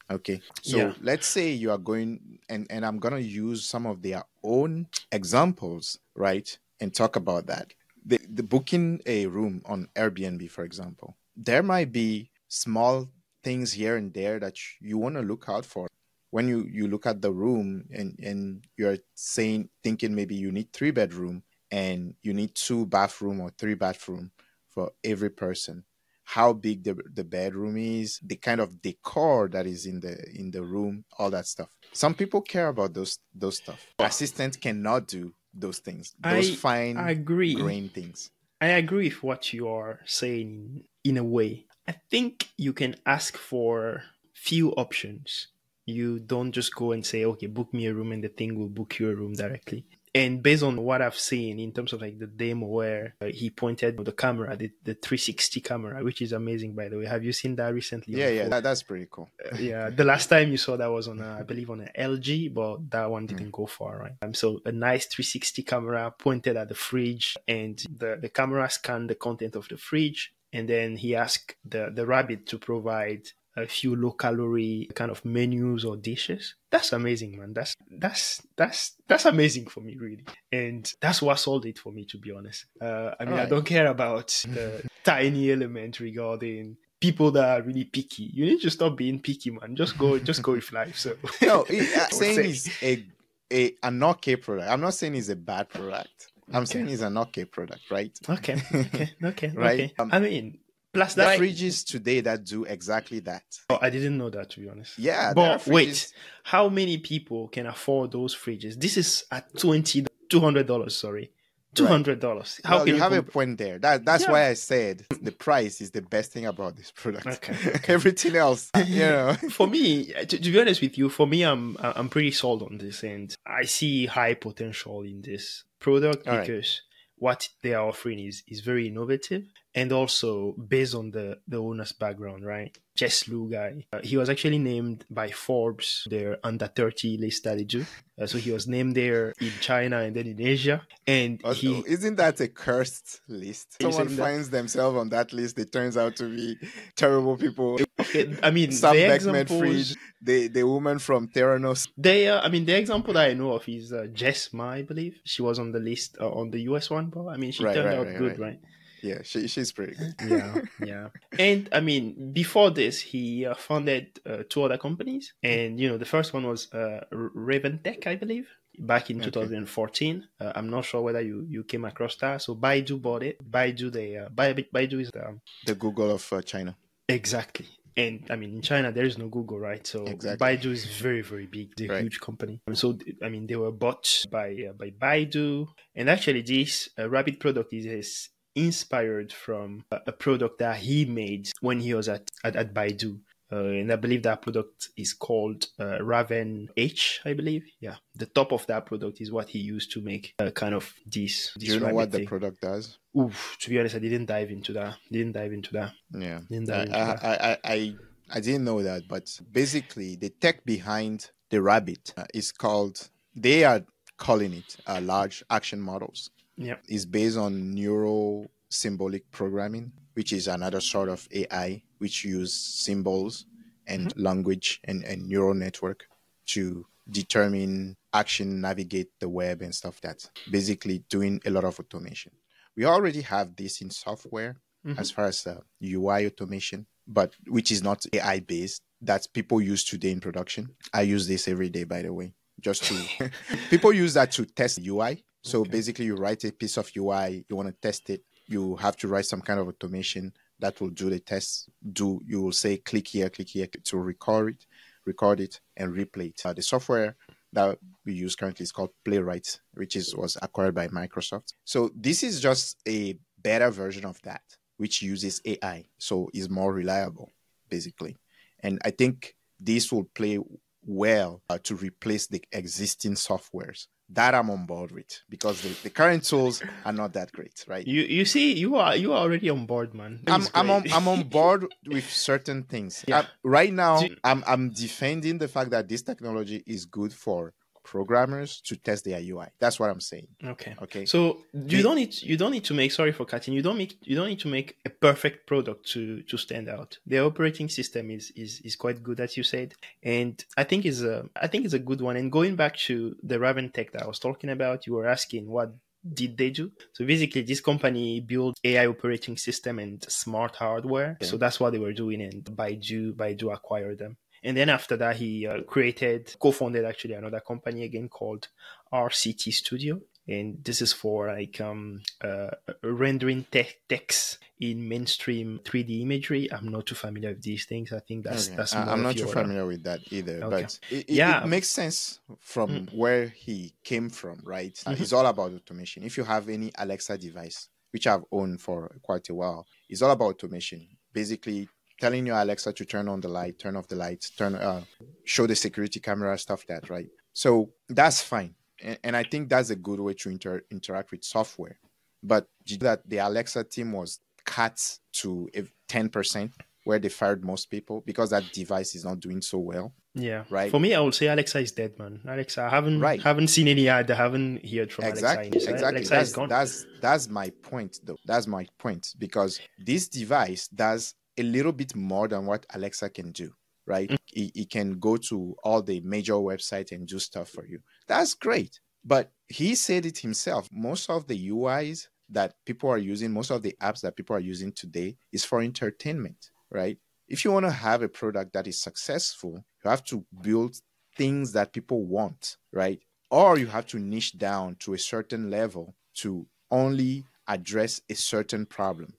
Okay. 0.09 0.41
So 0.61 0.77
yeah. 0.77 0.93
let's 1.01 1.27
say 1.27 1.51
you 1.51 1.71
are 1.71 1.77
going 1.77 2.39
and, 2.49 2.67
and 2.69 2.85
I'm 2.85 2.99
gonna 2.99 3.19
use 3.19 3.65
some 3.65 3.85
of 3.85 4.01
their 4.01 4.23
own 4.43 4.87
examples, 5.11 5.99
right? 6.15 6.57
And 6.79 6.93
talk 6.93 7.15
about 7.15 7.47
that. 7.47 7.73
The 8.05 8.19
the 8.29 8.43
booking 8.43 9.01
a 9.05 9.27
room 9.27 9.61
on 9.65 9.87
Airbnb, 9.95 10.49
for 10.49 10.63
example, 10.63 11.17
there 11.37 11.63
might 11.63 11.91
be 11.91 12.31
small 12.49 13.09
things 13.43 13.73
here 13.73 13.97
and 13.97 14.13
there 14.13 14.39
that 14.39 14.55
you 14.79 14.97
want 14.97 15.15
to 15.15 15.21
look 15.21 15.45
out 15.47 15.65
for. 15.65 15.87
When 16.29 16.47
you, 16.47 16.65
you 16.69 16.87
look 16.87 17.05
at 17.05 17.21
the 17.21 17.31
room 17.31 17.85
and, 17.91 18.17
and 18.23 18.63
you're 18.77 18.97
saying 19.15 19.69
thinking 19.83 20.15
maybe 20.15 20.35
you 20.35 20.51
need 20.51 20.71
three 20.71 20.91
bedroom 20.91 21.43
and 21.69 22.15
you 22.21 22.33
need 22.33 22.55
two 22.55 22.85
bathroom 22.85 23.41
or 23.41 23.49
three 23.57 23.73
bathroom 23.73 24.31
for 24.69 24.91
every 25.03 25.29
person 25.29 25.83
how 26.23 26.53
big 26.53 26.83
the, 26.83 26.97
the 27.13 27.25
bedroom 27.25 27.75
is 27.77 28.19
the 28.23 28.37
kind 28.37 28.61
of 28.61 28.81
decor 28.81 29.49
that 29.49 29.65
is 29.65 29.85
in 29.85 29.99
the 29.99 30.17
in 30.33 30.49
the 30.51 30.61
room 30.61 31.03
all 31.17 31.29
that 31.29 31.45
stuff. 31.45 31.69
Some 31.91 32.13
people 32.13 32.41
care 32.41 32.69
about 32.69 32.93
those 32.93 33.19
those 33.35 33.57
stuff. 33.57 33.85
Assistant 33.99 34.61
cannot 34.61 35.07
do 35.07 35.33
those 35.53 35.79
things 35.79 36.15
those 36.19 36.51
I, 36.51 36.55
fine 36.55 36.97
I 36.97 37.11
agree. 37.11 37.55
grain 37.55 37.89
things. 37.89 38.31
I 38.61 38.67
agree 38.67 39.09
with 39.09 39.23
what 39.23 39.51
you 39.51 39.67
are 39.67 39.99
saying 40.05 40.83
in 41.03 41.17
a 41.17 41.23
way 41.23 41.65
i 41.87 41.95
think 42.09 42.49
you 42.57 42.73
can 42.73 42.95
ask 43.05 43.37
for 43.37 44.03
few 44.33 44.71
options 44.73 45.47
you 45.85 46.19
don't 46.19 46.51
just 46.51 46.73
go 46.75 46.91
and 46.91 47.05
say 47.05 47.25
okay 47.25 47.47
book 47.47 47.73
me 47.73 47.85
a 47.87 47.93
room 47.93 48.11
and 48.11 48.23
the 48.23 48.29
thing 48.29 48.57
will 48.57 48.69
book 48.69 48.99
you 48.99 49.09
a 49.09 49.15
room 49.15 49.33
directly 49.33 49.85
and 50.13 50.43
based 50.43 50.63
on 50.63 50.81
what 50.81 51.01
I've 51.01 51.17
seen 51.17 51.59
in 51.59 51.71
terms 51.71 51.93
of 51.93 52.01
like 52.01 52.19
the 52.19 52.27
demo 52.27 52.67
where 52.67 53.15
uh, 53.21 53.27
he 53.27 53.49
pointed 53.49 53.97
the 54.03 54.11
camera, 54.11 54.57
the, 54.57 54.69
the 54.83 54.93
360 54.95 55.61
camera, 55.61 56.03
which 56.03 56.21
is 56.21 56.33
amazing, 56.33 56.75
by 56.75 56.89
the 56.89 56.97
way. 56.97 57.05
Have 57.05 57.23
you 57.23 57.31
seen 57.31 57.55
that 57.55 57.73
recently? 57.73 58.15
Yeah, 58.15 58.29
yeah, 58.29 58.49
that, 58.49 58.63
that's 58.63 58.83
pretty 58.83 59.07
cool. 59.09 59.29
Uh, 59.43 59.55
yeah, 59.57 59.89
the 59.89 60.03
last 60.03 60.27
time 60.27 60.51
you 60.51 60.57
saw 60.57 60.75
that 60.75 60.91
was 60.91 61.07
on, 61.07 61.21
a, 61.21 61.37
I 61.39 61.43
believe, 61.43 61.69
on 61.69 61.81
an 61.81 61.89
LG, 61.97 62.53
but 62.53 62.89
that 62.91 63.09
one 63.09 63.25
didn't 63.25 63.47
mm. 63.47 63.53
go 63.53 63.65
far, 63.65 63.99
right? 63.99 64.13
Um, 64.21 64.33
so 64.33 64.59
a 64.65 64.71
nice 64.71 65.05
360 65.05 65.63
camera 65.63 66.13
pointed 66.17 66.57
at 66.57 66.67
the 66.67 66.75
fridge, 66.75 67.37
and 67.47 67.81
the, 67.97 68.17
the 68.21 68.29
camera 68.29 68.69
scanned 68.69 69.09
the 69.09 69.15
content 69.15 69.55
of 69.55 69.69
the 69.69 69.77
fridge. 69.77 70.33
And 70.53 70.67
then 70.67 70.95
he 70.97 71.15
asked 71.15 71.55
the, 71.63 71.91
the 71.93 72.05
rabbit 72.05 72.45
to 72.47 72.57
provide 72.57 73.23
a 73.57 73.67
few 73.67 73.95
low 73.95 74.11
calorie 74.11 74.89
kind 74.95 75.11
of 75.11 75.23
menus 75.25 75.83
or 75.83 75.97
dishes. 75.97 76.55
That's 76.69 76.93
amazing, 76.93 77.37
man. 77.37 77.53
That's 77.53 77.75
that's 77.89 78.41
that's 78.55 78.95
that's 79.07 79.25
amazing 79.25 79.67
for 79.67 79.81
me, 79.81 79.97
really. 79.97 80.25
And 80.51 80.91
that's 81.01 81.21
what 81.21 81.39
sold 81.39 81.65
it 81.65 81.77
for 81.77 81.91
me, 81.91 82.05
to 82.05 82.17
be 82.17 82.31
honest. 82.31 82.65
Uh, 82.79 83.11
I 83.19 83.25
mean, 83.25 83.35
right. 83.35 83.45
I 83.45 83.49
don't 83.49 83.65
care 83.65 83.87
about 83.87 84.27
the 84.47 84.87
tiny 85.03 85.51
element 85.51 85.99
regarding 85.99 86.77
people 86.99 87.31
that 87.31 87.59
are 87.59 87.63
really 87.63 87.83
picky. 87.83 88.29
You 88.33 88.45
need 88.45 88.61
to 88.61 88.69
stop 88.69 88.95
being 88.95 89.19
picky, 89.19 89.51
man. 89.51 89.75
Just 89.75 89.97
go, 89.97 90.17
just 90.19 90.43
go 90.43 90.53
with 90.53 90.71
life. 90.71 90.97
So 90.97 91.17
no, 91.41 91.65
it, 91.67 92.13
saying 92.13 92.39
is 92.39 92.71
a 92.81 93.05
a 93.51 93.75
an 93.83 94.01
okay 94.03 94.37
product. 94.37 94.69
I'm 94.69 94.81
not 94.81 94.93
saying 94.93 95.15
it's 95.15 95.29
a 95.29 95.35
bad 95.35 95.69
product. 95.69 96.30
I'm 96.53 96.65
saying 96.65 96.89
it's 96.89 97.01
an 97.01 97.17
okay 97.17 97.45
product, 97.45 97.89
right? 97.89 98.17
Okay, 98.29 98.61
okay, 98.73 99.11
okay, 99.23 99.51
right. 99.55 99.79
Okay. 99.79 99.93
Um, 99.99 100.09
I 100.11 100.19
mean, 100.19 100.59
Plus, 100.93 101.13
that 101.15 101.39
fridges 101.39 101.85
today 101.85 102.19
that 102.21 102.43
do 102.43 102.65
exactly 102.65 103.19
that. 103.21 103.43
Oh, 103.69 103.79
I 103.81 103.89
didn't 103.89 104.17
know 104.17 104.29
that 104.29 104.49
to 104.51 104.59
be 104.59 104.69
honest. 104.69 104.99
Yeah, 104.99 105.33
but 105.33 105.65
wait, 105.65 106.11
how 106.43 106.67
many 106.67 106.97
people 106.97 107.47
can 107.47 107.65
afford 107.65 108.11
those 108.11 108.35
fridges? 108.35 108.79
This 108.79 108.97
is 108.97 109.23
at 109.31 109.57
twenty, 109.57 110.05
two 110.29 110.39
hundred 110.41 110.67
dollars. 110.67 110.95
Sorry, 110.95 111.31
two 111.73 111.85
hundred 111.85 112.19
dollars. 112.19 112.59
How 112.65 112.77
well, 112.77 112.79
can 112.79 112.87
you, 112.89 112.95
you 112.95 113.01
have 113.01 113.13
comp- 113.13 113.27
a 113.29 113.31
point 113.31 113.57
there? 113.57 113.79
That 113.79 114.03
that's 114.03 114.25
yeah. 114.25 114.31
why 114.31 114.47
I 114.47 114.53
said 114.53 115.05
the 115.21 115.31
price 115.31 115.79
is 115.79 115.91
the 115.91 116.01
best 116.01 116.33
thing 116.33 116.45
about 116.45 116.75
this 116.75 116.91
product. 116.91 117.25
Okay, 117.25 117.55
okay. 117.75 117.93
everything 117.93 118.35
else, 118.35 118.69
you 118.85 118.99
know. 118.99 119.33
for 119.49 119.67
me, 119.67 120.07
to, 120.11 120.25
to, 120.25 120.51
be 120.51 120.59
honest 120.59 120.81
with 120.81 120.97
you, 120.97 121.07
for 121.07 121.25
me, 121.25 121.43
I'm 121.43 121.77
I'm 121.79 122.09
pretty 122.09 122.31
sold 122.31 122.63
on 122.63 122.77
this, 122.79 123.03
and 123.03 123.33
I 123.45 123.63
see 123.63 124.07
high 124.07 124.33
potential 124.33 125.03
in 125.03 125.21
this 125.21 125.63
product 125.81 126.25
All 126.27 126.37
because. 126.39 126.81
Right 126.81 126.87
what 127.21 127.49
they 127.61 127.75
are 127.75 127.87
offering 127.87 128.17
is 128.17 128.41
is 128.47 128.61
very 128.61 128.87
innovative 128.87 129.45
and 129.73 129.91
also 129.91 130.53
based 130.53 130.95
on 130.95 131.11
the 131.11 131.39
the 131.47 131.57
owner's 131.57 131.91
background 131.91 132.45
right? 132.45 132.77
Jess 132.95 133.27
Lu 133.27 133.49
guy. 133.49 133.85
Uh, 133.93 133.99
he 134.03 134.17
was 134.17 134.29
actually 134.29 134.59
named 134.59 135.05
by 135.09 135.29
Forbes 135.29 136.05
their 136.09 136.37
under 136.43 136.67
30 136.67 137.17
list 137.17 137.47
do 137.65 137.85
uh, 138.21 138.27
so 138.27 138.37
he 138.37 138.51
was 138.51 138.67
named 138.67 138.95
there 138.95 139.33
in 139.39 139.51
China 139.61 139.99
and 139.99 140.15
then 140.15 140.27
in 140.27 140.41
Asia. 140.41 140.85
And 141.07 141.41
also, 141.43 141.59
he 141.59 141.83
isn't 141.87 142.17
that 142.17 142.39
a 142.41 142.47
cursed 142.47 143.21
list? 143.27 143.81
Someone 143.81 144.09
finds 144.09 144.49
that? 144.49 144.57
themselves 144.57 144.97
on 144.97 145.09
that 145.09 145.31
list 145.31 145.57
it 145.57 145.71
turns 145.71 145.95
out 145.95 146.17
to 146.17 146.25
be 146.25 146.57
terrible 146.95 147.37
people. 147.37 147.79
Okay, 147.99 148.35
I 148.43 148.51
mean 148.51 148.71
Sam 148.83 148.95
the 148.95 149.13
examples, 149.13 149.95
the 150.21 150.47
the 150.49 150.63
woman 150.63 150.99
from 150.99 151.29
Theranos. 151.29 151.87
They 151.97 152.27
uh, 152.27 152.41
I 152.41 152.49
mean 152.49 152.65
the 152.65 152.77
example 152.77 153.13
that 153.13 153.29
I 153.29 153.33
know 153.33 153.53
of 153.53 153.67
is 153.69 153.93
uh, 153.93 154.07
Jess 154.11 154.53
Ma 154.53 154.71
I 154.71 154.81
believe. 154.81 155.17
She 155.23 155.41
was 155.41 155.59
on 155.59 155.71
the 155.71 155.79
list 155.79 156.17
uh, 156.19 156.29
on 156.29 156.51
the 156.51 156.59
US 156.71 156.89
one 156.89 157.07
but 157.07 157.27
I 157.27 157.37
mean 157.37 157.51
she 157.51 157.63
right, 157.63 157.73
turned 157.73 157.87
right, 157.87 157.97
out 157.97 158.07
right, 158.07 158.17
good 158.17 158.39
right 158.39 158.59
yeah, 159.01 159.21
she, 159.23 159.47
she's 159.47 159.71
pretty 159.71 159.95
good. 159.95 160.15
yeah, 160.29 160.61
yeah. 160.83 161.07
And 161.37 161.69
I 161.71 161.79
mean, 161.79 162.31
before 162.33 162.71
this, 162.71 162.99
he 163.01 163.45
uh, 163.45 163.55
founded 163.55 164.19
uh, 164.25 164.43
two 164.47 164.63
other 164.63 164.77
companies, 164.77 165.33
and 165.43 165.79
you 165.79 165.89
know, 165.89 165.97
the 165.97 166.05
first 166.05 166.33
one 166.33 166.47
was 166.47 166.71
uh, 166.73 167.05
Raven 167.11 167.79
Tech, 167.83 168.07
I 168.07 168.15
believe, 168.15 168.47
back 168.77 169.09
in 169.09 169.17
okay. 169.17 169.31
2014. 169.31 170.27
Uh, 170.39 170.51
I'm 170.55 170.69
not 170.69 170.85
sure 170.85 171.01
whether 171.01 171.21
you, 171.21 171.45
you 171.47 171.63
came 171.63 171.85
across 171.85 172.15
that. 172.17 172.41
So 172.41 172.55
Baidu 172.55 173.01
bought 173.01 173.23
it. 173.23 173.37
Baidu, 173.43 173.91
the 173.91 174.25
uh, 174.25 174.29
Baidu 174.29 175.01
is 175.01 175.11
the 175.11 175.27
um, 175.27 175.41
the 175.65 175.75
Google 175.75 176.11
of 176.11 176.33
uh, 176.33 176.41
China. 176.41 176.75
Exactly. 177.07 177.67
And 177.97 178.25
I 178.29 178.37
mean, 178.37 178.55
in 178.55 178.61
China, 178.61 178.91
there 178.91 179.05
is 179.05 179.17
no 179.17 179.27
Google, 179.27 179.59
right? 179.59 179.85
So 179.85 180.05
exactly. 180.05 180.45
Baidu 180.47 180.71
is 180.71 180.85
very, 180.85 181.21
very 181.21 181.45
big. 181.45 181.75
They're 181.75 181.91
a 181.91 181.95
right. 181.95 182.03
huge 182.03 182.21
company. 182.21 182.61
And 182.65 182.77
so, 182.77 182.97
I 183.21 183.27
mean, 183.27 183.47
they 183.47 183.57
were 183.57 183.71
bought 183.71 184.25
by 184.31 184.55
uh, 184.69 184.73
by 184.73 184.91
Baidu. 184.91 185.67
And 185.95 186.09
actually, 186.09 186.41
this 186.41 186.89
uh, 186.97 187.09
Rabbit 187.09 187.39
product 187.39 187.73
is 187.73 188.29
inspired 188.55 189.31
from 189.31 189.85
a 189.91 190.11
product 190.11 190.59
that 190.59 190.77
he 190.77 191.05
made 191.05 191.49
when 191.61 191.79
he 191.79 191.93
was 191.93 192.09
at, 192.09 192.29
at, 192.43 192.55
at 192.55 192.73
Baidu. 192.73 193.19
Uh, 193.53 193.65
and 193.65 193.91
I 193.91 193.97
believe 193.97 194.23
that 194.23 194.41
product 194.41 194.89
is 194.95 195.13
called 195.13 195.67
uh, 195.77 196.01
Raven 196.01 196.69
H, 196.77 197.19
I 197.25 197.33
believe. 197.33 197.65
Yeah, 197.81 197.95
the 198.15 198.25
top 198.25 198.53
of 198.53 198.65
that 198.67 198.85
product 198.85 199.19
is 199.19 199.29
what 199.29 199.49
he 199.49 199.59
used 199.59 199.91
to 199.91 200.01
make 200.01 200.33
uh, 200.39 200.51
kind 200.51 200.73
of 200.73 200.93
this. 201.05 201.51
this 201.55 201.67
Do 201.67 201.73
you 201.73 201.79
know 201.81 201.93
what 201.93 202.11
thing. 202.11 202.21
the 202.21 202.27
product 202.27 202.61
does? 202.61 202.97
Oof, 203.17 203.57
to 203.59 203.69
be 203.69 203.77
honest, 203.77 203.95
I 203.95 203.99
didn't 203.99 204.27
dive 204.27 204.51
into 204.51 204.71
that. 204.73 204.95
Didn't 205.11 205.33
dive 205.33 205.51
into 205.51 205.73
that. 205.73 205.91
Yeah, 206.13 206.39
didn't 206.49 206.67
dive 206.67 206.77
I, 206.77 206.83
into 206.83 206.97
I, 206.97 207.05
that. 207.05 207.23
I, 207.25 207.51
I, 207.51 207.73
I, 207.73 207.95
I 208.33 208.39
didn't 208.39 208.63
know 208.63 208.81
that, 208.83 209.03
but 209.09 209.37
basically, 209.51 210.15
the 210.15 210.29
tech 210.29 210.63
behind 210.63 211.31
the 211.49 211.61
Rabbit 211.61 212.13
uh, 212.15 212.23
is 212.33 212.53
called. 212.53 213.09
They 213.35 213.65
are 213.65 213.83
calling 214.15 214.53
it 214.53 214.77
uh, 214.87 215.01
large 215.01 215.43
action 215.49 215.81
models 215.81 216.29
yeah. 216.57 216.77
is 216.87 217.05
based 217.05 217.37
on 217.37 217.71
neuro 217.73 218.49
symbolic 218.69 219.29
programming, 219.31 219.91
which 220.13 220.33
is 220.33 220.47
another 220.47 220.81
sort 220.81 221.09
of 221.09 221.27
AI 221.31 221.83
which 221.97 222.23
use 222.23 222.53
symbols 222.53 223.45
and 223.87 224.07
mm-hmm. 224.07 224.21
language 224.21 224.79
and, 224.85 225.03
and 225.03 225.27
neural 225.27 225.53
network 225.53 226.05
to 226.47 226.85
determine 227.09 227.95
action, 228.13 228.61
navigate 228.61 229.09
the 229.19 229.29
web 229.29 229.61
and 229.61 229.73
stuff 229.73 229.99
that's 230.01 230.29
basically 230.49 231.03
doing 231.09 231.41
a 231.45 231.49
lot 231.49 231.63
of 231.63 231.79
automation. 231.79 232.31
We 232.75 232.85
already 232.85 233.21
have 233.21 233.55
this 233.55 233.81
in 233.81 233.89
software 233.89 234.57
mm-hmm. 234.85 234.99
as 234.99 235.11
far 235.11 235.25
as 235.25 235.45
uh, 235.45 235.59
UI 235.83 236.27
automation, 236.27 236.85
but 237.07 237.35
which 237.47 237.71
is 237.71 237.83
not 237.83 238.05
AI 238.13 238.39
based 238.39 238.81
that 239.01 239.27
people 239.33 239.61
use 239.61 239.83
today 239.83 240.11
in 240.11 240.19
production. 240.19 240.75
I 240.93 241.01
use 241.01 241.27
this 241.27 241.47
every 241.47 241.69
day, 241.69 241.83
by 241.83 242.03
the 242.03 242.13
way, 242.13 242.33
just 242.59 242.83
to 242.85 243.31
people 243.69 243.91
use 243.91 244.13
that 244.13 244.31
to 244.33 244.45
test 244.45 244.79
UI 244.85 245.23
so 245.41 245.61
okay. 245.61 245.71
basically, 245.71 246.05
you 246.05 246.15
write 246.15 246.43
a 246.43 246.51
piece 246.51 246.77
of 246.77 246.91
UI, 246.95 247.45
you 247.49 247.55
want 247.55 247.69
to 247.69 247.75
test 247.81 248.09
it, 248.09 248.23
you 248.47 248.75
have 248.75 248.97
to 248.97 249.07
write 249.07 249.25
some 249.25 249.41
kind 249.41 249.59
of 249.59 249.67
automation 249.67 250.33
that 250.59 250.79
will 250.79 250.89
do 250.89 251.09
the 251.09 251.19
test. 251.19 251.69
Do 251.93 252.21
you 252.25 252.41
will 252.41 252.51
say 252.51 252.77
click 252.77 253.07
here, 253.07 253.29
click 253.29 253.49
here 253.49 253.67
to 253.85 253.97
record 253.97 254.55
it, 254.55 254.65
record 255.05 255.39
it, 255.39 255.59
and 255.75 255.93
replay 255.93 256.29
it. 256.29 256.41
Uh, 256.45 256.53
the 256.53 256.61
software 256.61 257.15
that 257.53 257.79
we 258.05 258.13
use 258.13 258.35
currently 258.35 258.63
is 258.63 258.71
called 258.71 258.91
Playwright, 259.03 259.59
which 259.73 259.95
is 259.95 260.15
was 260.15 260.37
acquired 260.41 260.75
by 260.75 260.87
Microsoft. 260.87 261.53
So 261.65 261.89
this 261.95 262.23
is 262.23 262.39
just 262.39 262.77
a 262.87 263.17
better 263.41 263.71
version 263.71 264.05
of 264.05 264.21
that, 264.21 264.43
which 264.77 265.01
uses 265.01 265.41
AI, 265.45 265.85
so 265.97 266.29
is 266.33 266.49
more 266.49 266.73
reliable, 266.73 267.31
basically. 267.69 268.17
And 268.59 268.79
I 268.85 268.91
think 268.91 269.35
this 269.59 269.91
will 269.91 270.05
play 270.15 270.39
well 270.85 271.41
uh, 271.49 271.57
to 271.63 271.75
replace 271.75 272.27
the 272.27 272.43
existing 272.51 273.13
softwares 273.13 273.87
that 274.13 274.35
I'm 274.35 274.49
on 274.49 274.65
board 274.65 274.91
with 274.91 275.21
because 275.29 275.61
the, 275.61 275.69
the 275.83 275.89
current 275.89 276.23
tools 276.23 276.61
are 276.85 276.91
not 276.91 277.13
that 277.13 277.31
great, 277.31 277.63
right? 277.67 277.85
You 277.87 278.01
you 278.01 278.25
see 278.25 278.53
you 278.53 278.75
are 278.75 278.95
you 278.95 279.13
are 279.13 279.19
already 279.19 279.49
on 279.49 279.65
board, 279.65 279.93
man. 279.93 280.21
I'm 280.27 280.43
I'm 280.53 280.69
on 280.69 280.83
I'm 280.91 281.07
on 281.07 281.23
board 281.29 281.67
with 281.87 282.09
certain 282.09 282.63
things. 282.63 283.05
Yeah. 283.07 283.19
Uh, 283.19 283.25
right 283.43 283.73
now, 283.73 284.01
I'm 284.23 284.43
I'm 284.45 284.71
defending 284.71 285.37
the 285.37 285.47
fact 285.47 285.71
that 285.71 285.87
this 285.87 286.01
technology 286.01 286.63
is 286.67 286.85
good 286.85 287.13
for 287.13 287.53
programmers 287.83 288.61
to 288.61 288.75
test 288.75 289.05
their 289.05 289.19
UI. 289.19 289.47
That's 289.59 289.79
what 289.79 289.89
I'm 289.89 289.99
saying. 289.99 290.27
Okay. 290.43 290.75
Okay. 290.81 291.05
So 291.05 291.43
you 291.53 291.81
don't 291.83 291.95
need 291.95 292.21
you 292.21 292.37
don't 292.37 292.51
need 292.51 292.65
to 292.65 292.73
make 292.73 292.91
sorry 292.91 293.11
for 293.11 293.25
cutting. 293.25 293.53
You 293.53 293.61
don't 293.61 293.77
make 293.77 293.97
you 294.01 294.15
don't 294.15 294.27
need 294.27 294.39
to 294.41 294.47
make 294.47 294.77
a 294.85 294.89
perfect 294.89 295.47
product 295.47 295.87
to 295.89 296.21
to 296.23 296.37
stand 296.37 296.69
out. 296.69 296.97
The 297.05 297.19
operating 297.19 297.69
system 297.69 298.11
is 298.11 298.31
is 298.35 298.61
is 298.61 298.75
quite 298.75 299.03
good 299.03 299.19
as 299.19 299.37
you 299.37 299.43
said, 299.43 299.73
and 300.03 300.43
I 300.57 300.63
think 300.63 300.85
is 300.85 301.03
a 301.03 301.29
I 301.35 301.47
think 301.47 301.65
it's 301.65 301.73
a 301.73 301.79
good 301.79 302.01
one. 302.01 302.15
And 302.15 302.31
going 302.31 302.55
back 302.55 302.75
to 302.87 303.15
the 303.23 303.39
Raven 303.39 303.69
Tech 303.69 303.91
that 303.91 304.03
I 304.03 304.07
was 304.07 304.19
talking 304.19 304.49
about, 304.49 304.87
you 304.87 304.93
were 304.93 305.07
asking 305.07 305.49
what 305.49 305.73
did 306.13 306.37
they 306.37 306.49
do? 306.49 306.71
So 306.93 307.05
basically, 307.05 307.43
this 307.43 307.61
company 307.61 308.19
built 308.19 308.59
AI 308.63 308.87
operating 308.87 309.37
system 309.37 309.79
and 309.79 310.03
smart 310.09 310.55
hardware. 310.55 311.17
So 311.21 311.37
that's 311.37 311.59
what 311.59 311.71
they 311.73 311.79
were 311.79 311.93
doing, 311.93 312.21
and 312.21 312.43
Baidu 312.43 313.13
Baidu 313.13 313.53
acquired 313.53 313.99
them. 313.99 314.17
And 314.43 314.57
then 314.57 314.69
after 314.69 314.97
that, 314.97 315.17
he 315.17 315.45
uh, 315.45 315.61
created, 315.63 316.35
co-founded 316.39 316.85
actually 316.85 317.13
another 317.13 317.39
company 317.39 317.83
again 317.83 318.09
called 318.09 318.47
RCT 318.91 319.53
Studio. 319.53 320.01
And 320.27 320.63
this 320.63 320.81
is 320.81 320.93
for 320.93 321.27
like 321.27 321.59
um, 321.61 322.01
uh, 322.23 322.51
rendering 322.83 323.45
te- 323.51 323.67
text 323.89 324.37
in 324.59 324.87
mainstream 324.87 325.59
3D 325.63 326.01
imagery. 326.01 326.51
I'm 326.51 326.69
not 326.69 326.85
too 326.85 326.95
familiar 326.95 327.29
with 327.29 327.41
these 327.41 327.65
things. 327.65 327.91
I 327.91 327.99
think 327.99 328.23
that's 328.23 328.47
okay. 328.47 328.55
that's. 328.55 328.75
I'm 328.75 329.01
not 329.01 329.17
too 329.17 329.27
uh, 329.27 329.31
familiar 329.31 329.65
with 329.65 329.83
that 329.83 329.99
either. 330.11 330.43
Okay. 330.43 330.61
But 330.61 330.79
it, 330.89 331.09
yeah. 331.09 331.43
it 331.43 331.47
makes 331.47 331.69
sense 331.69 332.19
from 332.39 332.69
mm. 332.69 332.95
where 332.95 333.27
he 333.27 333.73
came 333.83 334.09
from, 334.09 334.41
right? 334.45 334.73
Mm-hmm. 334.73 335.01
It's 335.01 335.11
all 335.11 335.25
about 335.25 335.53
automation. 335.53 336.03
If 336.03 336.17
you 336.17 336.23
have 336.23 336.47
any 336.49 336.71
Alexa 336.77 337.17
device, 337.17 337.67
which 337.91 338.05
I've 338.05 338.23
owned 338.31 338.61
for 338.61 338.95
quite 339.01 339.27
a 339.29 339.33
while, 339.33 339.65
it's 339.89 340.03
all 340.03 340.11
about 340.11 340.29
automation. 340.29 340.87
Basically, 341.11 341.67
telling 342.01 342.25
your 342.25 342.37
Alexa 342.37 342.73
to 342.73 342.83
turn 342.83 343.07
on 343.07 343.21
the 343.21 343.27
light, 343.29 343.59
turn 343.59 343.75
off 343.77 343.87
the 343.87 343.95
lights, 343.95 344.31
turn 344.31 344.55
uh, 344.55 344.81
show 345.23 345.45
the 345.45 345.55
security 345.55 345.99
camera, 345.99 346.37
stuff 346.37 346.65
that, 346.67 346.89
right? 346.89 347.07
So 347.33 347.71
that's 347.87 348.21
fine, 348.21 348.55
and, 348.83 348.97
and 349.03 349.15
I 349.15 349.23
think 349.23 349.49
that's 349.49 349.69
a 349.69 349.75
good 349.75 349.99
way 349.99 350.15
to 350.15 350.29
inter- 350.29 350.63
interact 350.71 351.11
with 351.11 351.23
software. 351.23 351.77
But 352.23 352.47
that 352.79 353.07
the 353.07 353.19
Alexa 353.19 353.63
team 353.65 353.91
was 353.91 354.19
cut 354.45 354.77
to 355.21 355.49
ten 355.87 356.09
percent, 356.09 356.51
where 356.85 356.99
they 356.99 357.09
fired 357.09 357.45
most 357.45 357.69
people 357.69 358.03
because 358.05 358.31
that 358.31 358.51
device 358.51 358.95
is 358.95 359.05
not 359.05 359.19
doing 359.19 359.41
so 359.41 359.59
well. 359.59 359.93
Yeah, 360.13 360.43
right. 360.49 360.69
For 360.69 360.79
me, 360.79 360.93
I 360.93 360.99
would 360.99 361.15
say 361.15 361.27
Alexa 361.27 361.59
is 361.59 361.71
dead, 361.71 361.97
man. 361.97 362.19
Alexa, 362.27 362.63
I 362.63 362.69
haven't 362.69 362.99
right. 362.99 363.21
haven't 363.21 363.47
seen 363.47 363.67
any 363.67 363.87
ad. 363.87 364.11
I 364.11 364.15
haven't 364.15 364.67
heard 364.67 364.91
from 364.91 365.05
exactly, 365.05 365.49
Alexa. 365.49 365.71
Exactly, 365.71 366.03
Alexa 366.03 366.15
that's, 366.15 366.49
that's 366.49 366.85
that's 366.99 367.29
my 367.29 367.49
point, 367.61 367.99
though. 368.03 368.17
That's 368.25 368.47
my 368.47 368.65
point 368.77 369.13
because 369.19 369.61
this 369.77 370.09
device 370.09 370.67
does 370.67 371.15
a 371.37 371.43
little 371.43 371.71
bit 371.71 371.95
more 371.95 372.27
than 372.27 372.45
what 372.45 372.65
Alexa 372.73 373.09
can 373.09 373.31
do, 373.31 373.51
right? 373.85 374.09
Mm-hmm. 374.09 374.47
He, 374.53 374.65
can 374.65 374.99
go 374.99 375.17
to 375.17 375.55
all 375.63 375.81
the 375.81 376.01
major 376.01 376.33
websites 376.33 376.91
and 376.91 377.07
do 377.07 377.19
stuff 377.19 377.49
for 377.49 377.65
you. 377.65 377.79
That's 378.07 378.33
great. 378.33 378.79
But 379.03 379.31
he 379.47 379.75
said 379.75 380.05
it 380.05 380.19
himself. 380.19 380.67
Most 380.71 381.09
of 381.09 381.27
the 381.27 381.49
UIs 381.49 382.07
that 382.29 382.53
people 382.65 382.89
are 382.89 382.97
using, 382.97 383.31
most 383.31 383.51
of 383.51 383.61
the 383.61 383.75
apps 383.81 384.01
that 384.01 384.15
people 384.15 384.35
are 384.35 384.39
using 384.39 384.71
today 384.71 385.17
is 385.31 385.43
for 385.43 385.61
entertainment, 385.61 386.51
right? 386.69 386.97
If 387.27 387.43
you 387.43 387.51
want 387.51 387.65
to 387.65 387.71
have 387.71 388.01
a 388.01 388.09
product 388.09 388.53
that 388.53 388.67
is 388.67 388.81
successful, 388.81 389.63
you 389.83 389.89
have 389.89 390.03
to 390.05 390.25
build 390.41 390.75
things 391.15 391.51
that 391.53 391.73
people 391.73 392.05
want, 392.05 392.57
right? 392.71 392.99
Or 393.29 393.57
you 393.57 393.67
have 393.67 393.85
to 393.87 393.99
niche 393.99 394.37
down 394.37 394.75
to 394.79 394.93
a 394.93 394.99
certain 394.99 395.49
level 395.49 395.95
to 396.15 396.45
only 396.69 397.25
address 397.47 398.01
a 398.09 398.15
certain 398.15 398.65
problem 398.65 399.13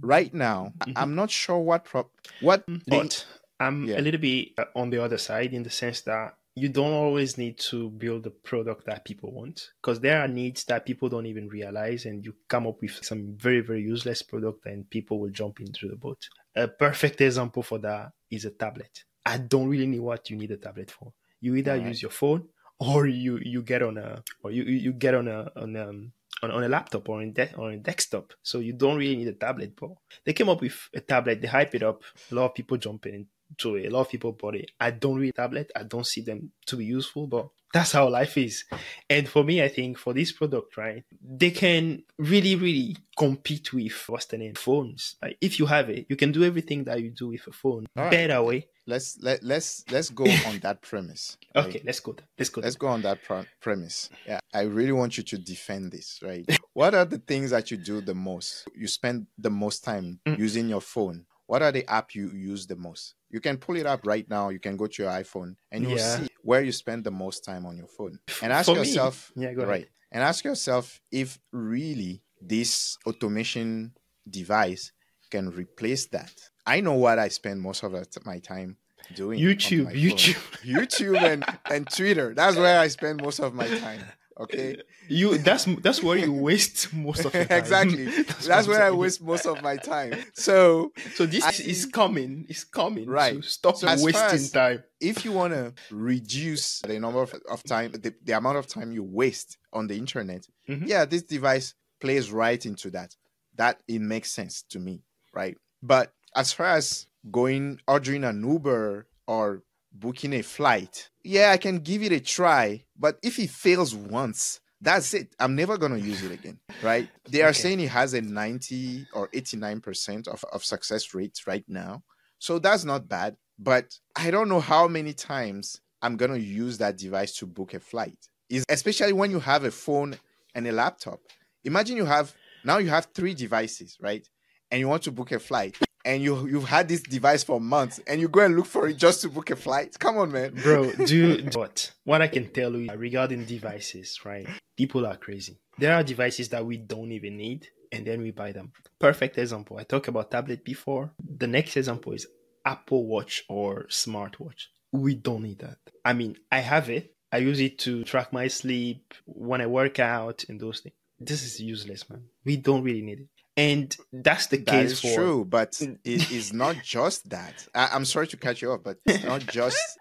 right 0.00 0.32
now 0.34 0.72
mm-hmm. 0.78 0.92
i'm 0.96 1.14
not 1.14 1.30
sure 1.30 1.58
what 1.58 1.84
pro- 1.84 2.10
what 2.40 2.66
mm-hmm. 2.66 2.78
but 2.86 3.26
i'm 3.60 3.84
yeah. 3.84 3.98
a 3.98 4.02
little 4.02 4.20
bit 4.20 4.48
uh, 4.58 4.64
on 4.74 4.90
the 4.90 5.02
other 5.02 5.18
side 5.18 5.52
in 5.52 5.62
the 5.62 5.70
sense 5.70 6.02
that 6.02 6.34
you 6.54 6.70
don't 6.70 6.94
always 6.94 7.36
need 7.36 7.58
to 7.58 7.90
build 7.90 8.26
a 8.26 8.30
product 8.30 8.86
that 8.86 9.04
people 9.04 9.30
want 9.30 9.72
because 9.80 10.00
there 10.00 10.22
are 10.22 10.28
needs 10.28 10.64
that 10.64 10.86
people 10.86 11.08
don't 11.08 11.26
even 11.26 11.48
realize 11.48 12.06
and 12.06 12.24
you 12.24 12.34
come 12.48 12.66
up 12.66 12.80
with 12.80 13.04
some 13.04 13.36
very 13.36 13.60
very 13.60 13.82
useless 13.82 14.22
product 14.22 14.64
and 14.66 14.88
people 14.90 15.20
will 15.20 15.30
jump 15.30 15.60
into 15.60 15.88
the 15.88 15.96
boat 15.96 16.28
a 16.56 16.66
perfect 16.66 17.20
example 17.20 17.62
for 17.62 17.78
that 17.78 18.10
is 18.30 18.44
a 18.44 18.50
tablet 18.50 19.04
i 19.24 19.36
don't 19.36 19.68
really 19.68 19.86
know 19.86 20.02
what 20.02 20.30
you 20.30 20.36
need 20.36 20.50
a 20.50 20.56
tablet 20.56 20.90
for 20.90 21.12
you 21.40 21.54
either 21.54 21.72
right. 21.72 21.86
use 21.86 22.00
your 22.00 22.10
phone 22.10 22.48
or 22.78 23.06
you 23.06 23.38
you 23.42 23.62
get 23.62 23.82
on 23.82 23.96
a 23.98 24.22
or 24.42 24.50
you 24.50 24.64
you 24.64 24.92
get 24.92 25.14
on 25.14 25.28
a 25.28 25.50
on 25.56 25.76
um 25.76 26.12
on, 26.42 26.50
on 26.50 26.64
a 26.64 26.68
laptop 26.68 27.08
or 27.08 27.20
on, 27.20 27.32
de- 27.32 27.54
on 27.56 27.72
a 27.72 27.76
desktop. 27.78 28.32
So 28.42 28.58
you 28.58 28.72
don't 28.72 28.98
really 28.98 29.16
need 29.16 29.28
a 29.28 29.32
tablet. 29.32 29.74
But 29.78 29.90
they 30.24 30.32
came 30.32 30.48
up 30.48 30.60
with 30.60 30.88
a 30.94 31.00
tablet, 31.00 31.40
they 31.40 31.48
hype 31.48 31.74
it 31.74 31.82
up. 31.82 32.02
A 32.30 32.34
lot 32.34 32.46
of 32.46 32.54
people 32.54 32.76
jump 32.76 33.06
into 33.06 33.28
it. 33.76 33.86
A 33.86 33.90
lot 33.90 34.02
of 34.02 34.08
people 34.10 34.36
it. 34.54 34.70
I 34.80 34.90
don't 34.90 35.18
read 35.18 35.34
tablet. 35.34 35.70
I 35.74 35.82
don't 35.82 36.06
see 36.06 36.22
them 36.22 36.52
to 36.66 36.76
be 36.76 36.84
useful, 36.84 37.26
but 37.26 37.48
that's 37.72 37.92
how 37.92 38.08
life 38.08 38.38
is. 38.38 38.64
And 39.10 39.28
for 39.28 39.44
me, 39.44 39.62
I 39.62 39.68
think 39.68 39.98
for 39.98 40.14
this 40.14 40.32
product, 40.32 40.76
right, 40.76 41.04
they 41.22 41.50
can 41.50 42.04
really, 42.18 42.54
really 42.56 42.96
compete 43.18 43.72
with 43.72 44.04
what's 44.08 44.26
the 44.26 44.38
name 44.38 44.54
phones. 44.54 45.16
Like 45.20 45.36
if 45.40 45.58
you 45.58 45.66
have 45.66 45.90
it, 45.90 46.06
you 46.08 46.16
can 46.16 46.32
do 46.32 46.44
everything 46.44 46.84
that 46.84 47.02
you 47.02 47.10
do 47.10 47.28
with 47.28 47.46
a 47.46 47.52
phone 47.52 47.86
right. 47.94 48.10
better 48.10 48.42
way. 48.42 48.68
Let's 48.88 49.18
let 49.20 49.42
let's 49.42 49.84
let's 49.90 50.10
go 50.10 50.24
on 50.46 50.60
that 50.60 50.80
premise. 50.80 51.36
Right? 51.54 51.66
Okay, 51.66 51.82
let's 51.84 52.00
go. 52.00 52.14
Let's 52.38 52.50
go. 52.50 52.60
Let's 52.60 52.76
go 52.76 52.86
on 52.86 53.02
that 53.02 53.18
premise. 53.60 54.10
Yeah, 54.26 54.38
I 54.54 54.62
really 54.62 54.92
want 54.92 55.18
you 55.18 55.24
to 55.24 55.38
defend 55.38 55.90
this, 55.92 56.20
right? 56.22 56.48
what 56.72 56.94
are 56.94 57.04
the 57.04 57.18
things 57.18 57.50
that 57.50 57.70
you 57.70 57.78
do 57.78 58.00
the 58.00 58.14
most? 58.14 58.68
You 58.76 58.86
spend 58.86 59.26
the 59.36 59.50
most 59.50 59.82
time 59.82 60.20
mm. 60.24 60.38
using 60.38 60.68
your 60.68 60.80
phone. 60.80 61.26
What 61.46 61.62
are 61.62 61.72
the 61.72 61.88
app 61.90 62.14
you 62.14 62.30
use 62.30 62.66
the 62.66 62.76
most? 62.76 63.14
You 63.30 63.40
can 63.40 63.56
pull 63.56 63.76
it 63.76 63.86
up 63.86 64.06
right 64.06 64.28
now. 64.28 64.48
You 64.48 64.58
can 64.58 64.76
go 64.76 64.86
to 64.86 65.02
your 65.02 65.12
iPhone 65.12 65.56
and 65.70 65.84
you'll 65.84 65.98
yeah. 65.98 66.16
see 66.18 66.28
where 66.42 66.62
you 66.62 66.72
spend 66.72 67.04
the 67.04 67.10
most 67.10 67.44
time 67.44 67.66
on 67.66 67.76
your 67.76 67.86
phone. 67.86 68.18
And 68.42 68.52
ask 68.52 68.66
For 68.66 68.76
yourself, 68.76 69.32
me, 69.36 69.44
yeah, 69.44 69.52
go 69.54 69.64
right. 69.64 69.88
And 70.10 70.22
ask 70.22 70.44
yourself 70.44 71.00
if 71.10 71.38
really 71.52 72.22
this 72.40 72.98
automation 73.06 73.92
device 74.28 74.92
can 75.30 75.50
replace 75.50 76.06
that. 76.06 76.32
I 76.66 76.80
know 76.80 76.94
what 76.94 77.18
I 77.18 77.28
spend 77.28 77.60
most 77.60 77.82
of 77.82 77.92
my 78.24 78.38
time 78.38 78.76
doing. 79.14 79.40
YouTube, 79.40 79.92
YouTube, 79.92 80.36
YouTube, 80.64 81.20
and 81.20 81.44
and 81.70 81.88
Twitter. 81.88 82.34
That's 82.34 82.56
where 82.56 82.80
I 82.80 82.88
spend 82.88 83.22
most 83.22 83.38
of 83.38 83.54
my 83.54 83.68
time. 83.68 84.00
Okay, 84.38 84.76
you 85.08 85.38
that's 85.38 85.64
that's 85.82 86.02
where 86.02 86.18
you 86.18 86.32
waste 86.32 86.92
most 86.94 87.24
of 87.24 87.34
your 87.34 87.44
time. 87.46 87.58
exactly. 87.58 88.04
that's, 88.22 88.46
that's 88.46 88.68
where 88.68 88.82
I 88.82 88.90
waste 88.90 89.22
most 89.22 89.46
of 89.46 89.62
my 89.62 89.76
time. 89.76 90.12
So 90.34 90.92
so 91.14 91.26
this 91.26 91.44
I, 91.44 91.50
is 91.50 91.86
coming. 91.86 92.46
It's 92.48 92.64
coming. 92.64 93.08
Right. 93.08 93.36
So 93.36 93.40
stop 93.40 93.76
so 93.76 93.86
wasting 94.02 94.48
time. 94.50 94.84
If 95.00 95.24
you 95.24 95.32
want 95.32 95.54
to 95.54 95.72
reduce 95.90 96.80
the 96.80 96.98
number 96.98 97.22
of, 97.22 97.34
of 97.50 97.62
time, 97.64 97.92
the, 97.92 98.14
the 98.24 98.32
amount 98.32 98.58
of 98.58 98.66
time 98.66 98.92
you 98.92 99.02
waste 99.02 99.58
on 99.72 99.86
the 99.86 99.96
internet, 99.96 100.46
mm-hmm. 100.68 100.86
yeah, 100.86 101.04
this 101.04 101.22
device 101.22 101.74
plays 102.00 102.30
right 102.30 102.64
into 102.64 102.90
that. 102.90 103.14
That 103.56 103.80
it 103.88 104.00
makes 104.00 104.32
sense 104.32 104.62
to 104.70 104.78
me, 104.78 105.02
right? 105.34 105.56
But 105.82 106.12
as 106.34 106.52
far 106.52 106.76
as 106.76 107.06
going 107.30 107.80
ordering 107.88 108.24
an 108.24 108.46
Uber 108.46 109.06
or 109.26 109.62
booking 109.92 110.34
a 110.34 110.42
flight, 110.42 111.10
yeah, 111.26 111.50
I 111.50 111.56
can 111.56 111.80
give 111.80 112.02
it 112.02 112.12
a 112.12 112.20
try. 112.20 112.84
But 112.98 113.18
if 113.22 113.38
it 113.38 113.50
fails 113.50 113.94
once, 113.94 114.60
that's 114.80 115.12
it. 115.14 115.34
I'm 115.40 115.54
never 115.54 115.76
going 115.76 115.92
to 115.92 116.00
use 116.00 116.22
it 116.22 116.32
again, 116.32 116.58
right? 116.82 117.08
They 117.28 117.42
are 117.42 117.48
okay. 117.48 117.58
saying 117.58 117.80
it 117.80 117.88
has 117.88 118.14
a 118.14 118.20
90 118.20 119.06
or 119.12 119.28
89% 119.28 120.28
of, 120.28 120.44
of 120.52 120.64
success 120.64 121.14
rates 121.14 121.46
right 121.46 121.64
now. 121.66 122.02
So 122.38 122.58
that's 122.58 122.84
not 122.84 123.08
bad. 123.08 123.36
But 123.58 123.98
I 124.14 124.30
don't 124.30 124.48
know 124.48 124.60
how 124.60 124.86
many 124.86 125.14
times 125.14 125.80
I'm 126.02 126.16
going 126.16 126.30
to 126.30 126.40
use 126.40 126.78
that 126.78 126.98
device 126.98 127.36
to 127.38 127.46
book 127.46 127.74
a 127.74 127.80
flight. 127.80 128.18
Is 128.48 128.64
especially 128.68 129.12
when 129.12 129.30
you 129.30 129.40
have 129.40 129.64
a 129.64 129.70
phone 129.70 130.16
and 130.54 130.66
a 130.68 130.72
laptop. 130.72 131.20
Imagine 131.64 131.96
you 131.96 132.04
have 132.04 132.32
now 132.64 132.78
you 132.78 132.90
have 132.90 133.08
three 133.14 133.34
devices, 133.34 133.96
right? 134.00 134.28
And 134.70 134.78
you 134.78 134.88
want 134.88 135.02
to 135.04 135.12
book 135.12 135.32
a 135.32 135.40
flight 135.40 135.76
and 136.06 136.22
you 136.22 136.46
you've 136.46 136.68
had 136.68 136.88
this 136.88 137.02
device 137.02 137.42
for 137.42 137.60
months 137.60 138.00
and 138.06 138.20
you 138.20 138.28
go 138.28 138.40
and 138.40 138.56
look 138.56 138.66
for 138.66 138.88
it 138.88 138.96
just 138.96 139.20
to 139.22 139.28
book 139.28 139.50
a 139.50 139.56
flight. 139.56 139.98
Come 139.98 140.16
on, 140.16 140.32
man. 140.32 140.54
Bro, 140.54 140.92
do 140.92 141.44
what? 141.52 141.92
What 142.04 142.22
I 142.22 142.28
can 142.28 142.48
tell 142.48 142.74
you 142.76 142.90
regarding 142.96 143.44
devices, 143.44 144.20
right? 144.24 144.46
People 144.76 145.04
are 145.04 145.16
crazy. 145.16 145.58
There 145.78 145.94
are 145.94 146.02
devices 146.02 146.48
that 146.50 146.64
we 146.64 146.76
don't 146.78 147.12
even 147.12 147.36
need 147.36 147.68
and 147.92 148.06
then 148.06 148.22
we 148.22 148.30
buy 148.30 148.52
them. 148.52 148.72
Perfect 148.98 149.36
example. 149.36 149.78
I 149.78 149.82
talked 149.82 150.08
about 150.08 150.30
tablet 150.30 150.64
before. 150.64 151.12
The 151.38 151.48
next 151.48 151.76
example 151.76 152.12
is 152.12 152.26
Apple 152.64 153.06
Watch 153.06 153.44
or 153.48 153.86
smartwatch. 153.88 154.66
We 154.92 155.14
don't 155.14 155.42
need 155.42 155.58
that. 155.58 155.78
I 156.04 156.12
mean, 156.12 156.36
I 156.50 156.60
have 156.60 156.88
it. 156.88 157.14
I 157.32 157.38
use 157.38 157.60
it 157.60 157.78
to 157.80 158.04
track 158.04 158.32
my 158.32 158.46
sleep 158.46 159.12
when 159.26 159.60
I 159.60 159.66
work 159.66 159.98
out 159.98 160.44
and 160.48 160.60
those 160.60 160.80
things. 160.80 160.94
This 161.18 161.42
is 161.42 161.60
useless, 161.60 162.08
man. 162.08 162.24
We 162.44 162.56
don't 162.56 162.82
really 162.82 163.02
need 163.02 163.20
it. 163.20 163.28
And 163.56 163.96
that's 164.12 164.46
the 164.48 164.58
That 164.58 164.66
case 164.66 164.92
is 164.92 165.00
for 165.00 165.14
true, 165.14 165.44
but 165.44 165.80
it 166.04 166.30
is 166.30 166.52
not 166.52 166.82
just 166.82 167.28
that. 167.30 167.66
I, 167.74 167.88
I'm 167.92 168.04
sorry 168.04 168.26
to 168.28 168.36
cut 168.36 168.60
you 168.60 168.72
off, 168.72 168.82
but 168.82 168.98
it's 169.06 169.24
not 169.24 169.42
just. 169.42 169.78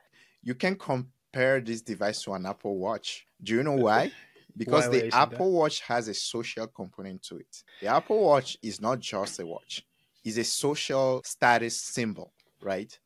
You 0.48 0.54
can 0.54 0.76
compare 0.76 1.60
this 1.60 1.82
device 1.82 2.22
to 2.22 2.34
an 2.34 2.46
Apple 2.46 2.78
Watch. 2.78 3.26
Do 3.42 3.56
you 3.56 3.64
know 3.64 3.74
why? 3.74 4.12
Because 4.56 4.86
Why 4.86 4.92
the 4.92 5.00
say 5.00 5.10
that? 5.10 5.18
Apple 5.18 5.52
Watch 5.52 5.82
has 5.82 6.08
a 6.08 6.14
social 6.14 6.68
component 6.68 7.24
to 7.24 7.38
it. 7.38 7.64
The 7.82 7.88
Apple 7.88 8.24
Watch 8.24 8.58
is 8.62 8.80
not 8.80 9.00
just 9.00 9.40
a 9.40 9.46
watch; 9.46 9.84
it's 10.24 10.38
a 10.38 10.44
social 10.44 11.22
status 11.26 11.82
symbol, 11.82 12.32
right? 12.62 12.98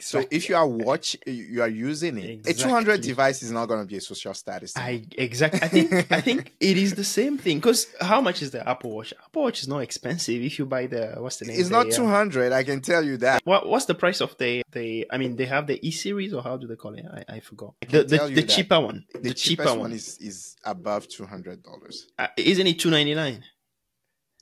So 0.00 0.24
if 0.30 0.48
you 0.48 0.56
are 0.56 0.66
watch, 0.66 1.16
you 1.26 1.62
are 1.62 1.68
using 1.68 2.18
it. 2.18 2.46
A 2.46 2.54
200 2.54 3.00
device 3.00 3.42
is 3.42 3.50
not 3.50 3.66
going 3.66 3.80
to 3.80 3.86
be 3.86 3.96
a 3.96 4.00
social 4.00 4.34
status. 4.34 4.76
I 4.76 5.04
exactly. 5.16 5.60
I 5.62 5.68
think 5.68 6.12
I 6.12 6.20
think 6.20 6.52
it 6.60 6.76
is 6.76 6.94
the 6.94 7.04
same 7.04 7.38
thing. 7.38 7.58
Because 7.58 7.86
how 8.00 8.20
much 8.20 8.42
is 8.42 8.50
the 8.50 8.66
Apple 8.68 8.94
Watch? 8.96 9.12
Apple 9.24 9.42
Watch 9.42 9.62
is 9.62 9.68
not 9.68 9.78
expensive. 9.80 10.42
If 10.42 10.58
you 10.58 10.66
buy 10.66 10.86
the 10.86 11.14
what's 11.18 11.36
the 11.38 11.46
name? 11.46 11.58
it's 11.58 11.68
The, 11.68 11.76
not 11.76 11.86
uh, 11.88 11.96
200. 11.96 12.52
I 12.52 12.62
can 12.64 12.80
tell 12.80 13.04
you 13.04 13.16
that. 13.18 13.42
What 13.44 13.68
what's 13.68 13.86
the 13.86 13.94
price 13.94 14.20
of 14.20 14.36
the 14.38 14.62
the? 14.72 15.06
I 15.10 15.18
mean, 15.18 15.36
they 15.36 15.46
have 15.46 15.66
the 15.66 15.78
E 15.86 15.90
series 15.90 16.32
or 16.34 16.42
how 16.42 16.56
do 16.56 16.66
they 16.66 16.76
call 16.76 16.94
it? 16.94 17.04
I, 17.28 17.36
I 17.36 17.40
forgot. 17.40 17.74
can 17.80 17.90
The 17.90 18.04
the, 18.04 18.18
the 18.34 18.42
cheaper 18.42 18.80
one. 18.80 19.04
The, 19.12 19.18
The, 19.20 19.34
cheaper 19.34 19.64
one. 19.66 19.78
one 19.80 19.92
is 19.92 20.18
is 20.18 20.56
above 20.64 21.08
200 21.08 21.62
dollars. 21.62 22.06
uh, 22.18 22.28
isn't 22.36 22.66
it 22.66 22.78
two 22.78 22.90
ninety 22.90 23.14
nine? 23.14 23.44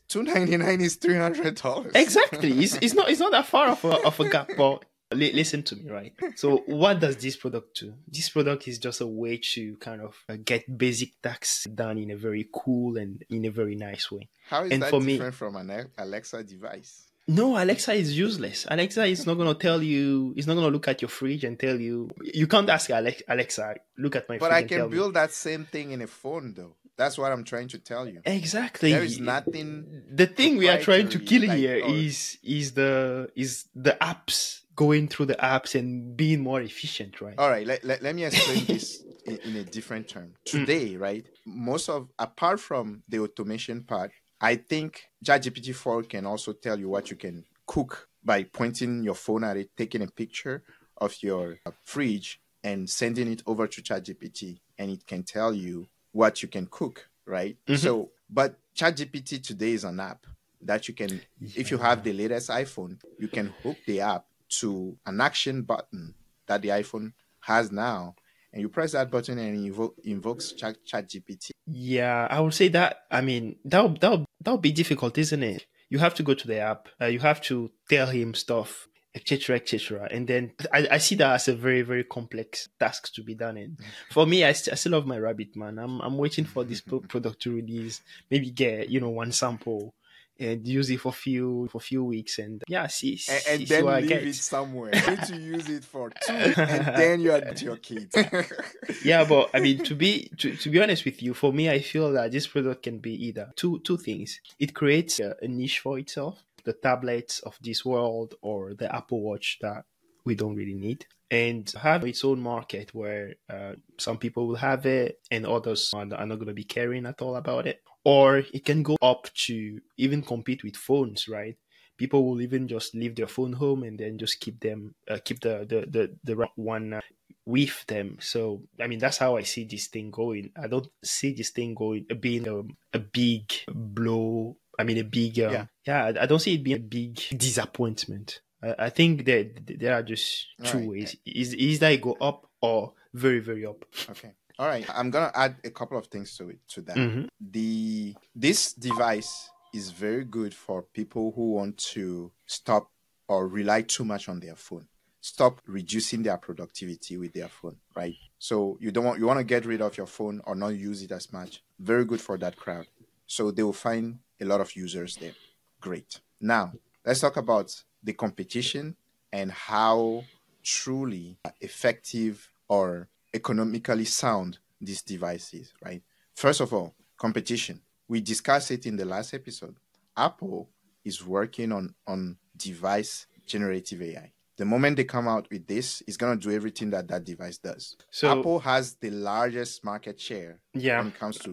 299 0.08 0.80
is 0.82 0.96
300 0.96 1.54
dollars. 1.56 1.92
Exactly. 1.94 2.50
it's, 2.62 2.74
it's 2.82 2.92
not 2.94 3.08
it's 3.08 3.20
not 3.20 3.32
that 3.32 3.46
far 3.46 3.68
of 3.68 3.82
a 3.84 3.88
of 4.04 4.20
a 4.20 4.28
gap. 4.28 4.50
But 4.56 4.84
listen 5.14 5.62
to 5.64 5.76
me, 5.76 5.90
right? 5.90 6.12
So 6.36 6.58
what 6.66 7.00
does 7.00 7.16
this 7.16 7.36
product 7.36 7.80
do? 7.80 7.94
This 8.08 8.28
product 8.28 8.66
is 8.68 8.78
just 8.78 9.00
a 9.00 9.06
way 9.06 9.38
to 9.54 9.76
kind 9.76 10.00
of 10.00 10.16
uh, 10.28 10.36
get 10.44 10.76
basic 10.78 11.20
tax 11.22 11.64
done 11.64 11.98
in 11.98 12.10
a 12.10 12.16
very 12.16 12.48
cool 12.52 12.96
and 12.96 13.22
in 13.30 13.44
a 13.44 13.50
very 13.50 13.74
nice 13.76 14.10
way. 14.10 14.28
How 14.48 14.64
is 14.64 14.72
And 14.72 14.82
that 14.82 14.90
for 14.90 15.00
me- 15.00 15.12
different 15.14 15.34
from 15.34 15.56
an 15.56 15.90
Alexa 15.98 16.42
device? 16.44 17.08
No, 17.28 17.56
Alexa 17.62 17.92
is 17.92 18.18
useless. 18.18 18.66
Alexa 18.68 19.04
is 19.04 19.26
not 19.26 19.34
gonna 19.34 19.54
tell 19.54 19.80
you. 19.80 20.34
It's 20.36 20.48
not 20.48 20.54
gonna 20.54 20.66
look 20.68 20.88
at 20.88 21.00
your 21.02 21.08
fridge 21.08 21.44
and 21.44 21.56
tell 21.56 21.78
you. 21.80 22.10
You 22.24 22.48
can't 22.48 22.68
ask 22.68 22.90
Alexa, 22.90 23.76
look 23.96 24.16
at 24.16 24.28
my 24.28 24.38
fridge. 24.38 24.40
But 24.40 24.52
I 24.52 24.62
can 24.64 24.78
tell 24.78 24.88
me. 24.88 24.96
build 24.96 25.14
that 25.14 25.30
same 25.30 25.64
thing 25.64 25.92
in 25.92 26.02
a 26.02 26.08
phone, 26.08 26.52
though. 26.54 26.74
That's 26.96 27.16
what 27.18 27.32
I'm 27.32 27.44
trying 27.44 27.68
to 27.68 27.78
tell 27.78 28.06
you. 28.06 28.20
Exactly. 28.24 28.92
There 28.92 29.02
is 29.02 29.18
nothing. 29.18 30.02
the 30.10 30.26
thing 30.26 30.56
we 30.56 30.68
are 30.68 30.78
trying 30.78 31.08
to 31.10 31.18
kill 31.18 31.40
proprietary, 31.40 31.80
here 31.80 31.84
or- 31.84 31.94
is 31.94 32.38
is 32.42 32.72
the 32.72 33.30
is 33.34 33.66
the 33.74 33.96
apps 34.00 34.60
going 34.74 35.08
through 35.08 35.26
the 35.26 35.34
apps 35.36 35.78
and 35.78 36.16
being 36.16 36.40
more 36.40 36.60
efficient, 36.60 37.20
right? 37.20 37.34
All 37.38 37.50
right, 37.50 37.66
let, 37.66 37.84
let, 37.84 38.02
let 38.02 38.14
me 38.14 38.24
explain 38.24 38.64
this 38.64 39.04
in, 39.26 39.36
in 39.38 39.56
a 39.56 39.64
different 39.64 40.08
term. 40.08 40.34
Today, 40.44 40.96
right, 40.96 41.26
most 41.44 41.88
of, 41.88 42.08
apart 42.18 42.58
from 42.58 43.02
the 43.08 43.18
automation 43.20 43.82
part, 43.82 44.12
I 44.40 44.56
think 44.56 45.02
ChatGPT 45.24 45.74
4 45.74 46.04
can 46.04 46.26
also 46.26 46.52
tell 46.52 46.78
you 46.78 46.88
what 46.88 47.10
you 47.10 47.16
can 47.16 47.44
cook 47.66 48.08
by 48.24 48.44
pointing 48.44 49.04
your 49.04 49.14
phone 49.14 49.44
at 49.44 49.56
it, 49.56 49.70
taking 49.76 50.02
a 50.02 50.06
picture 50.06 50.62
of 50.96 51.14
your 51.22 51.58
uh, 51.66 51.70
fridge, 51.84 52.40
and 52.64 52.88
sending 52.88 53.28
it 53.30 53.42
over 53.46 53.66
to 53.66 53.82
ChatGPT, 53.82 54.60
and 54.78 54.90
it 54.90 55.06
can 55.06 55.22
tell 55.22 55.52
you 55.52 55.88
what 56.12 56.42
you 56.42 56.48
can 56.48 56.66
cook, 56.66 57.08
right? 57.26 57.56
Mhm. 57.66 57.78
So, 57.78 58.10
but 58.30 58.58
ChatGPT 58.76 59.42
today 59.42 59.72
is 59.72 59.84
an 59.84 60.00
app 60.00 60.26
that 60.62 60.88
you 60.88 60.94
can, 60.94 61.20
if 61.56 61.70
you 61.70 61.78
have 61.78 62.04
the 62.04 62.12
latest 62.12 62.48
iPhone, 62.50 63.00
you 63.18 63.28
can 63.28 63.52
hook 63.62 63.76
the 63.86 64.00
app 64.00 64.26
to 64.60 64.96
an 65.06 65.20
action 65.20 65.62
button 65.62 66.14
that 66.46 66.62
the 66.62 66.68
iPhone 66.68 67.12
has 67.40 67.72
now, 67.72 68.14
and 68.52 68.62
you 68.62 68.68
press 68.68 68.92
that 68.92 69.10
button 69.10 69.38
and 69.38 69.56
it 69.66 69.72
invo- 69.72 69.94
invokes 70.04 70.52
Chat 70.52 70.76
ChatGPT. 70.86 71.50
Yeah, 71.66 72.26
I 72.30 72.40
would 72.40 72.54
say 72.54 72.68
that. 72.68 73.04
I 73.10 73.20
mean, 73.22 73.56
that 73.64 74.00
that 74.00 74.24
that 74.42 74.52
would 74.52 74.62
be 74.62 74.72
difficult, 74.72 75.16
isn't 75.18 75.42
it? 75.42 75.66
You 75.88 75.98
have 75.98 76.14
to 76.14 76.22
go 76.22 76.34
to 76.34 76.46
the 76.46 76.58
app. 76.58 76.88
Uh, 77.00 77.06
you 77.06 77.18
have 77.20 77.40
to 77.42 77.70
tell 77.88 78.06
him 78.08 78.34
stuff, 78.34 78.88
etc., 79.14 79.56
etc. 79.56 80.08
And 80.10 80.26
then 80.26 80.52
I, 80.72 80.88
I 80.92 80.98
see 80.98 81.14
that 81.16 81.34
as 81.34 81.48
a 81.48 81.54
very 81.54 81.82
very 81.82 82.04
complex 82.04 82.68
task 82.78 83.12
to 83.14 83.22
be 83.22 83.34
done. 83.34 83.56
And 83.56 83.76
mm. 83.76 83.84
for 84.10 84.26
me, 84.26 84.44
I, 84.44 84.52
st- 84.52 84.72
I 84.72 84.76
still 84.76 84.92
love 84.92 85.06
my 85.06 85.18
rabbit 85.18 85.56
man. 85.56 85.78
I'm 85.78 86.00
I'm 86.00 86.18
waiting 86.18 86.44
for 86.44 86.64
this 86.64 86.80
product 87.08 87.42
to 87.42 87.54
release. 87.54 88.02
Maybe 88.30 88.50
get 88.50 88.88
you 88.88 89.00
know 89.00 89.10
one 89.10 89.32
sample 89.32 89.94
and 90.38 90.66
use 90.66 90.90
it 90.90 91.00
for 91.00 91.12
few 91.12 91.68
for 91.70 91.80
few 91.80 92.02
weeks 92.04 92.38
and 92.38 92.62
yeah, 92.68 92.86
see, 92.86 93.16
see, 93.16 93.32
And, 93.32 93.42
and 93.48 93.68
see 93.68 93.74
then 93.74 93.86
leave 93.86 94.10
it 94.10 94.34
somewhere. 94.34 94.92
To 95.26 95.36
use 95.36 95.68
it 95.68 95.84
for 95.84 96.10
two, 96.10 96.32
and 96.32 96.96
then 96.96 97.20
you 97.20 97.32
are 97.32 97.42
your 97.56 97.76
kids. 97.76 98.16
yeah 99.04 99.24
but 99.24 99.50
i 99.54 99.60
mean 99.60 99.84
to 99.84 99.94
be 99.94 100.30
to, 100.38 100.56
to 100.56 100.70
be 100.70 100.82
honest 100.82 101.04
with 101.04 101.22
you 101.22 101.34
for 101.34 101.52
me 101.52 101.68
i 101.70 101.78
feel 101.78 102.12
that 102.12 102.32
this 102.32 102.46
product 102.46 102.82
can 102.82 102.98
be 102.98 103.26
either 103.26 103.52
two 103.56 103.78
two 103.80 103.96
things 103.96 104.40
it 104.58 104.74
creates 104.74 105.20
a, 105.20 105.34
a 105.42 105.48
niche 105.48 105.80
for 105.80 105.98
itself 105.98 106.42
the 106.64 106.72
tablets 106.72 107.40
of 107.40 107.58
this 107.60 107.84
world 107.84 108.34
or 108.42 108.74
the 108.74 108.94
apple 108.94 109.20
watch 109.20 109.58
that 109.60 109.84
we 110.24 110.34
don't 110.34 110.56
really 110.56 110.74
need 110.74 111.06
and 111.30 111.72
have 111.82 112.04
its 112.04 112.24
own 112.24 112.40
market 112.40 112.94
where 112.94 113.34
uh, 113.48 113.72
some 113.98 114.18
people 114.18 114.46
will 114.46 114.56
have 114.56 114.86
it 114.86 115.18
and 115.30 115.46
others 115.46 115.92
are 115.94 116.04
not 116.04 116.26
going 116.26 116.46
to 116.46 116.54
be 116.54 116.64
caring 116.64 117.06
at 117.06 117.22
all 117.22 117.36
about 117.36 117.66
it 117.66 117.82
or 118.04 118.38
it 118.38 118.64
can 118.64 118.82
go 118.82 118.96
up 119.02 119.28
to 119.34 119.80
even 119.96 120.22
compete 120.22 120.62
with 120.62 120.76
phones 120.76 121.28
right 121.28 121.56
people 121.96 122.24
will 122.24 122.40
even 122.40 122.66
just 122.66 122.94
leave 122.94 123.14
their 123.14 123.26
phone 123.26 123.52
home 123.52 123.82
and 123.82 123.98
then 123.98 124.18
just 124.18 124.40
keep 124.40 124.60
them 124.60 124.94
uh, 125.08 125.18
keep 125.24 125.40
the 125.40 125.66
the 125.68 125.86
the, 125.90 126.34
the 126.34 126.48
one 126.56 126.94
uh, 126.94 127.00
with 127.44 127.84
them. 127.86 128.18
So 128.20 128.62
I 128.80 128.86
mean 128.86 128.98
that's 128.98 129.18
how 129.18 129.36
I 129.36 129.42
see 129.42 129.64
this 129.64 129.88
thing 129.88 130.10
going. 130.10 130.50
I 130.56 130.66
don't 130.68 130.88
see 131.02 131.32
this 131.32 131.50
thing 131.50 131.74
going 131.74 132.06
being 132.20 132.48
a, 132.48 132.62
a 132.96 132.98
big 132.98 133.52
blow. 133.68 134.56
I 134.82 134.84
mean 134.84 134.98
a 134.98 135.04
big 135.04 135.38
um, 135.40 135.52
Yeah. 135.52 135.66
yeah. 135.86 136.12
I- 136.22 136.26
don't 136.26 136.38
see 136.40 136.54
it 136.54 136.62
being 136.64 136.76
a 136.76 136.80
big 136.80 137.14
disappointment. 137.36 138.40
I, 138.62 138.86
I 138.86 138.90
think 138.90 139.24
that 139.26 139.78
there 139.78 139.94
are 139.94 140.02
just 140.02 140.46
two 140.64 140.78
Right. 140.78 140.88
ways. 140.88 141.16
Is 141.24 141.54
is 141.54 141.78
that 141.80 141.92
it 141.92 142.02
go 142.02 142.12
up 142.20 142.46
or 142.60 142.92
very 143.14 143.40
very 143.40 143.64
up. 143.66 143.84
okay. 144.10 144.32
All 144.58 144.66
right. 144.68 144.84
I'm 144.94 145.10
gonna 145.10 145.32
add 145.34 145.56
a 145.64 145.70
couple 145.70 145.98
of 145.98 146.06
things 146.06 146.36
to 146.36 146.50
it 146.50 146.58
to 146.68 146.82
that. 146.82 146.96
Mhm. 146.96 147.28
the 147.40 148.14
this 148.34 148.72
device 148.74 149.48
is 149.74 149.90
very 149.90 150.24
good 150.24 150.54
for 150.54 150.82
people 150.82 151.32
who 151.34 151.52
want 151.52 151.78
to 151.78 152.30
stop 152.46 152.90
or 153.28 153.48
rely 153.48 153.82
too 153.82 154.04
much 154.04 154.28
on 154.28 154.38
their 154.40 154.56
phone 154.56 154.86
stop 155.24 155.60
reducing 155.66 156.22
their 156.22 156.36
productivity 156.36 157.16
with 157.16 157.32
their 157.32 157.48
phone 157.48 157.76
right 157.96 158.14
so 158.38 158.76
you 158.80 158.90
don't 158.90 159.04
want 159.04 159.18
you 159.20 159.26
want 159.26 159.38
to 159.38 159.44
get 159.44 159.64
rid 159.64 159.80
of 159.80 159.96
your 159.96 160.06
phone 160.06 160.40
or 160.46 160.54
not 160.54 160.68
use 160.68 161.00
it 161.02 161.12
as 161.12 161.32
much 161.32 161.62
very 161.78 162.04
good 162.04 162.20
for 162.20 162.36
that 162.36 162.56
crowd 162.56 162.86
so 163.26 163.50
they 163.50 163.62
will 163.62 163.72
find 163.72 164.18
a 164.42 164.44
lot 164.44 164.60
of 164.60 164.74
users 164.76 165.16
there 165.16 165.32
great 165.80 166.20
now 166.40 166.72
let's 167.06 167.20
talk 167.20 167.36
about 167.36 167.68
the 168.02 168.12
competition 168.12 168.96
and 169.32 169.50
how 169.50 170.22
truly 170.62 171.38
effective 171.60 172.50
or 172.68 173.08
economically 173.34 174.04
sound 174.04 174.58
this 174.80 175.02
device 175.02 175.54
is 175.54 175.72
right 175.84 176.02
First 176.34 176.60
of 176.62 176.72
all, 176.72 176.94
competition. 177.18 177.82
We 178.08 178.22
discussed 178.22 178.70
it 178.70 178.86
in 178.86 178.96
the 178.96 179.04
last 179.04 179.34
episode. 179.34 179.76
Apple 180.16 180.70
is 181.04 181.22
working 181.24 181.70
on 181.72 181.94
on 182.06 182.38
device 182.56 183.26
generative 183.46 184.00
AI. 184.00 184.32
The 184.56 184.64
moment 184.64 184.96
they 184.96 185.04
come 185.04 185.28
out 185.28 185.46
with 185.50 185.66
this, 185.66 186.02
it's 186.06 186.16
gonna 186.16 186.40
do 186.40 186.50
everything 186.50 186.88
that 186.90 187.06
that 187.08 187.24
device 187.24 187.58
does. 187.58 187.96
So- 188.10 188.30
Apple 188.38 188.60
has 188.60 188.94
the 188.94 189.10
largest 189.10 189.84
market 189.84 190.18
share 190.18 190.58
Yeah. 190.72 190.98
when 190.98 191.08
it 191.08 191.18
comes 191.18 191.38
to 191.40 191.50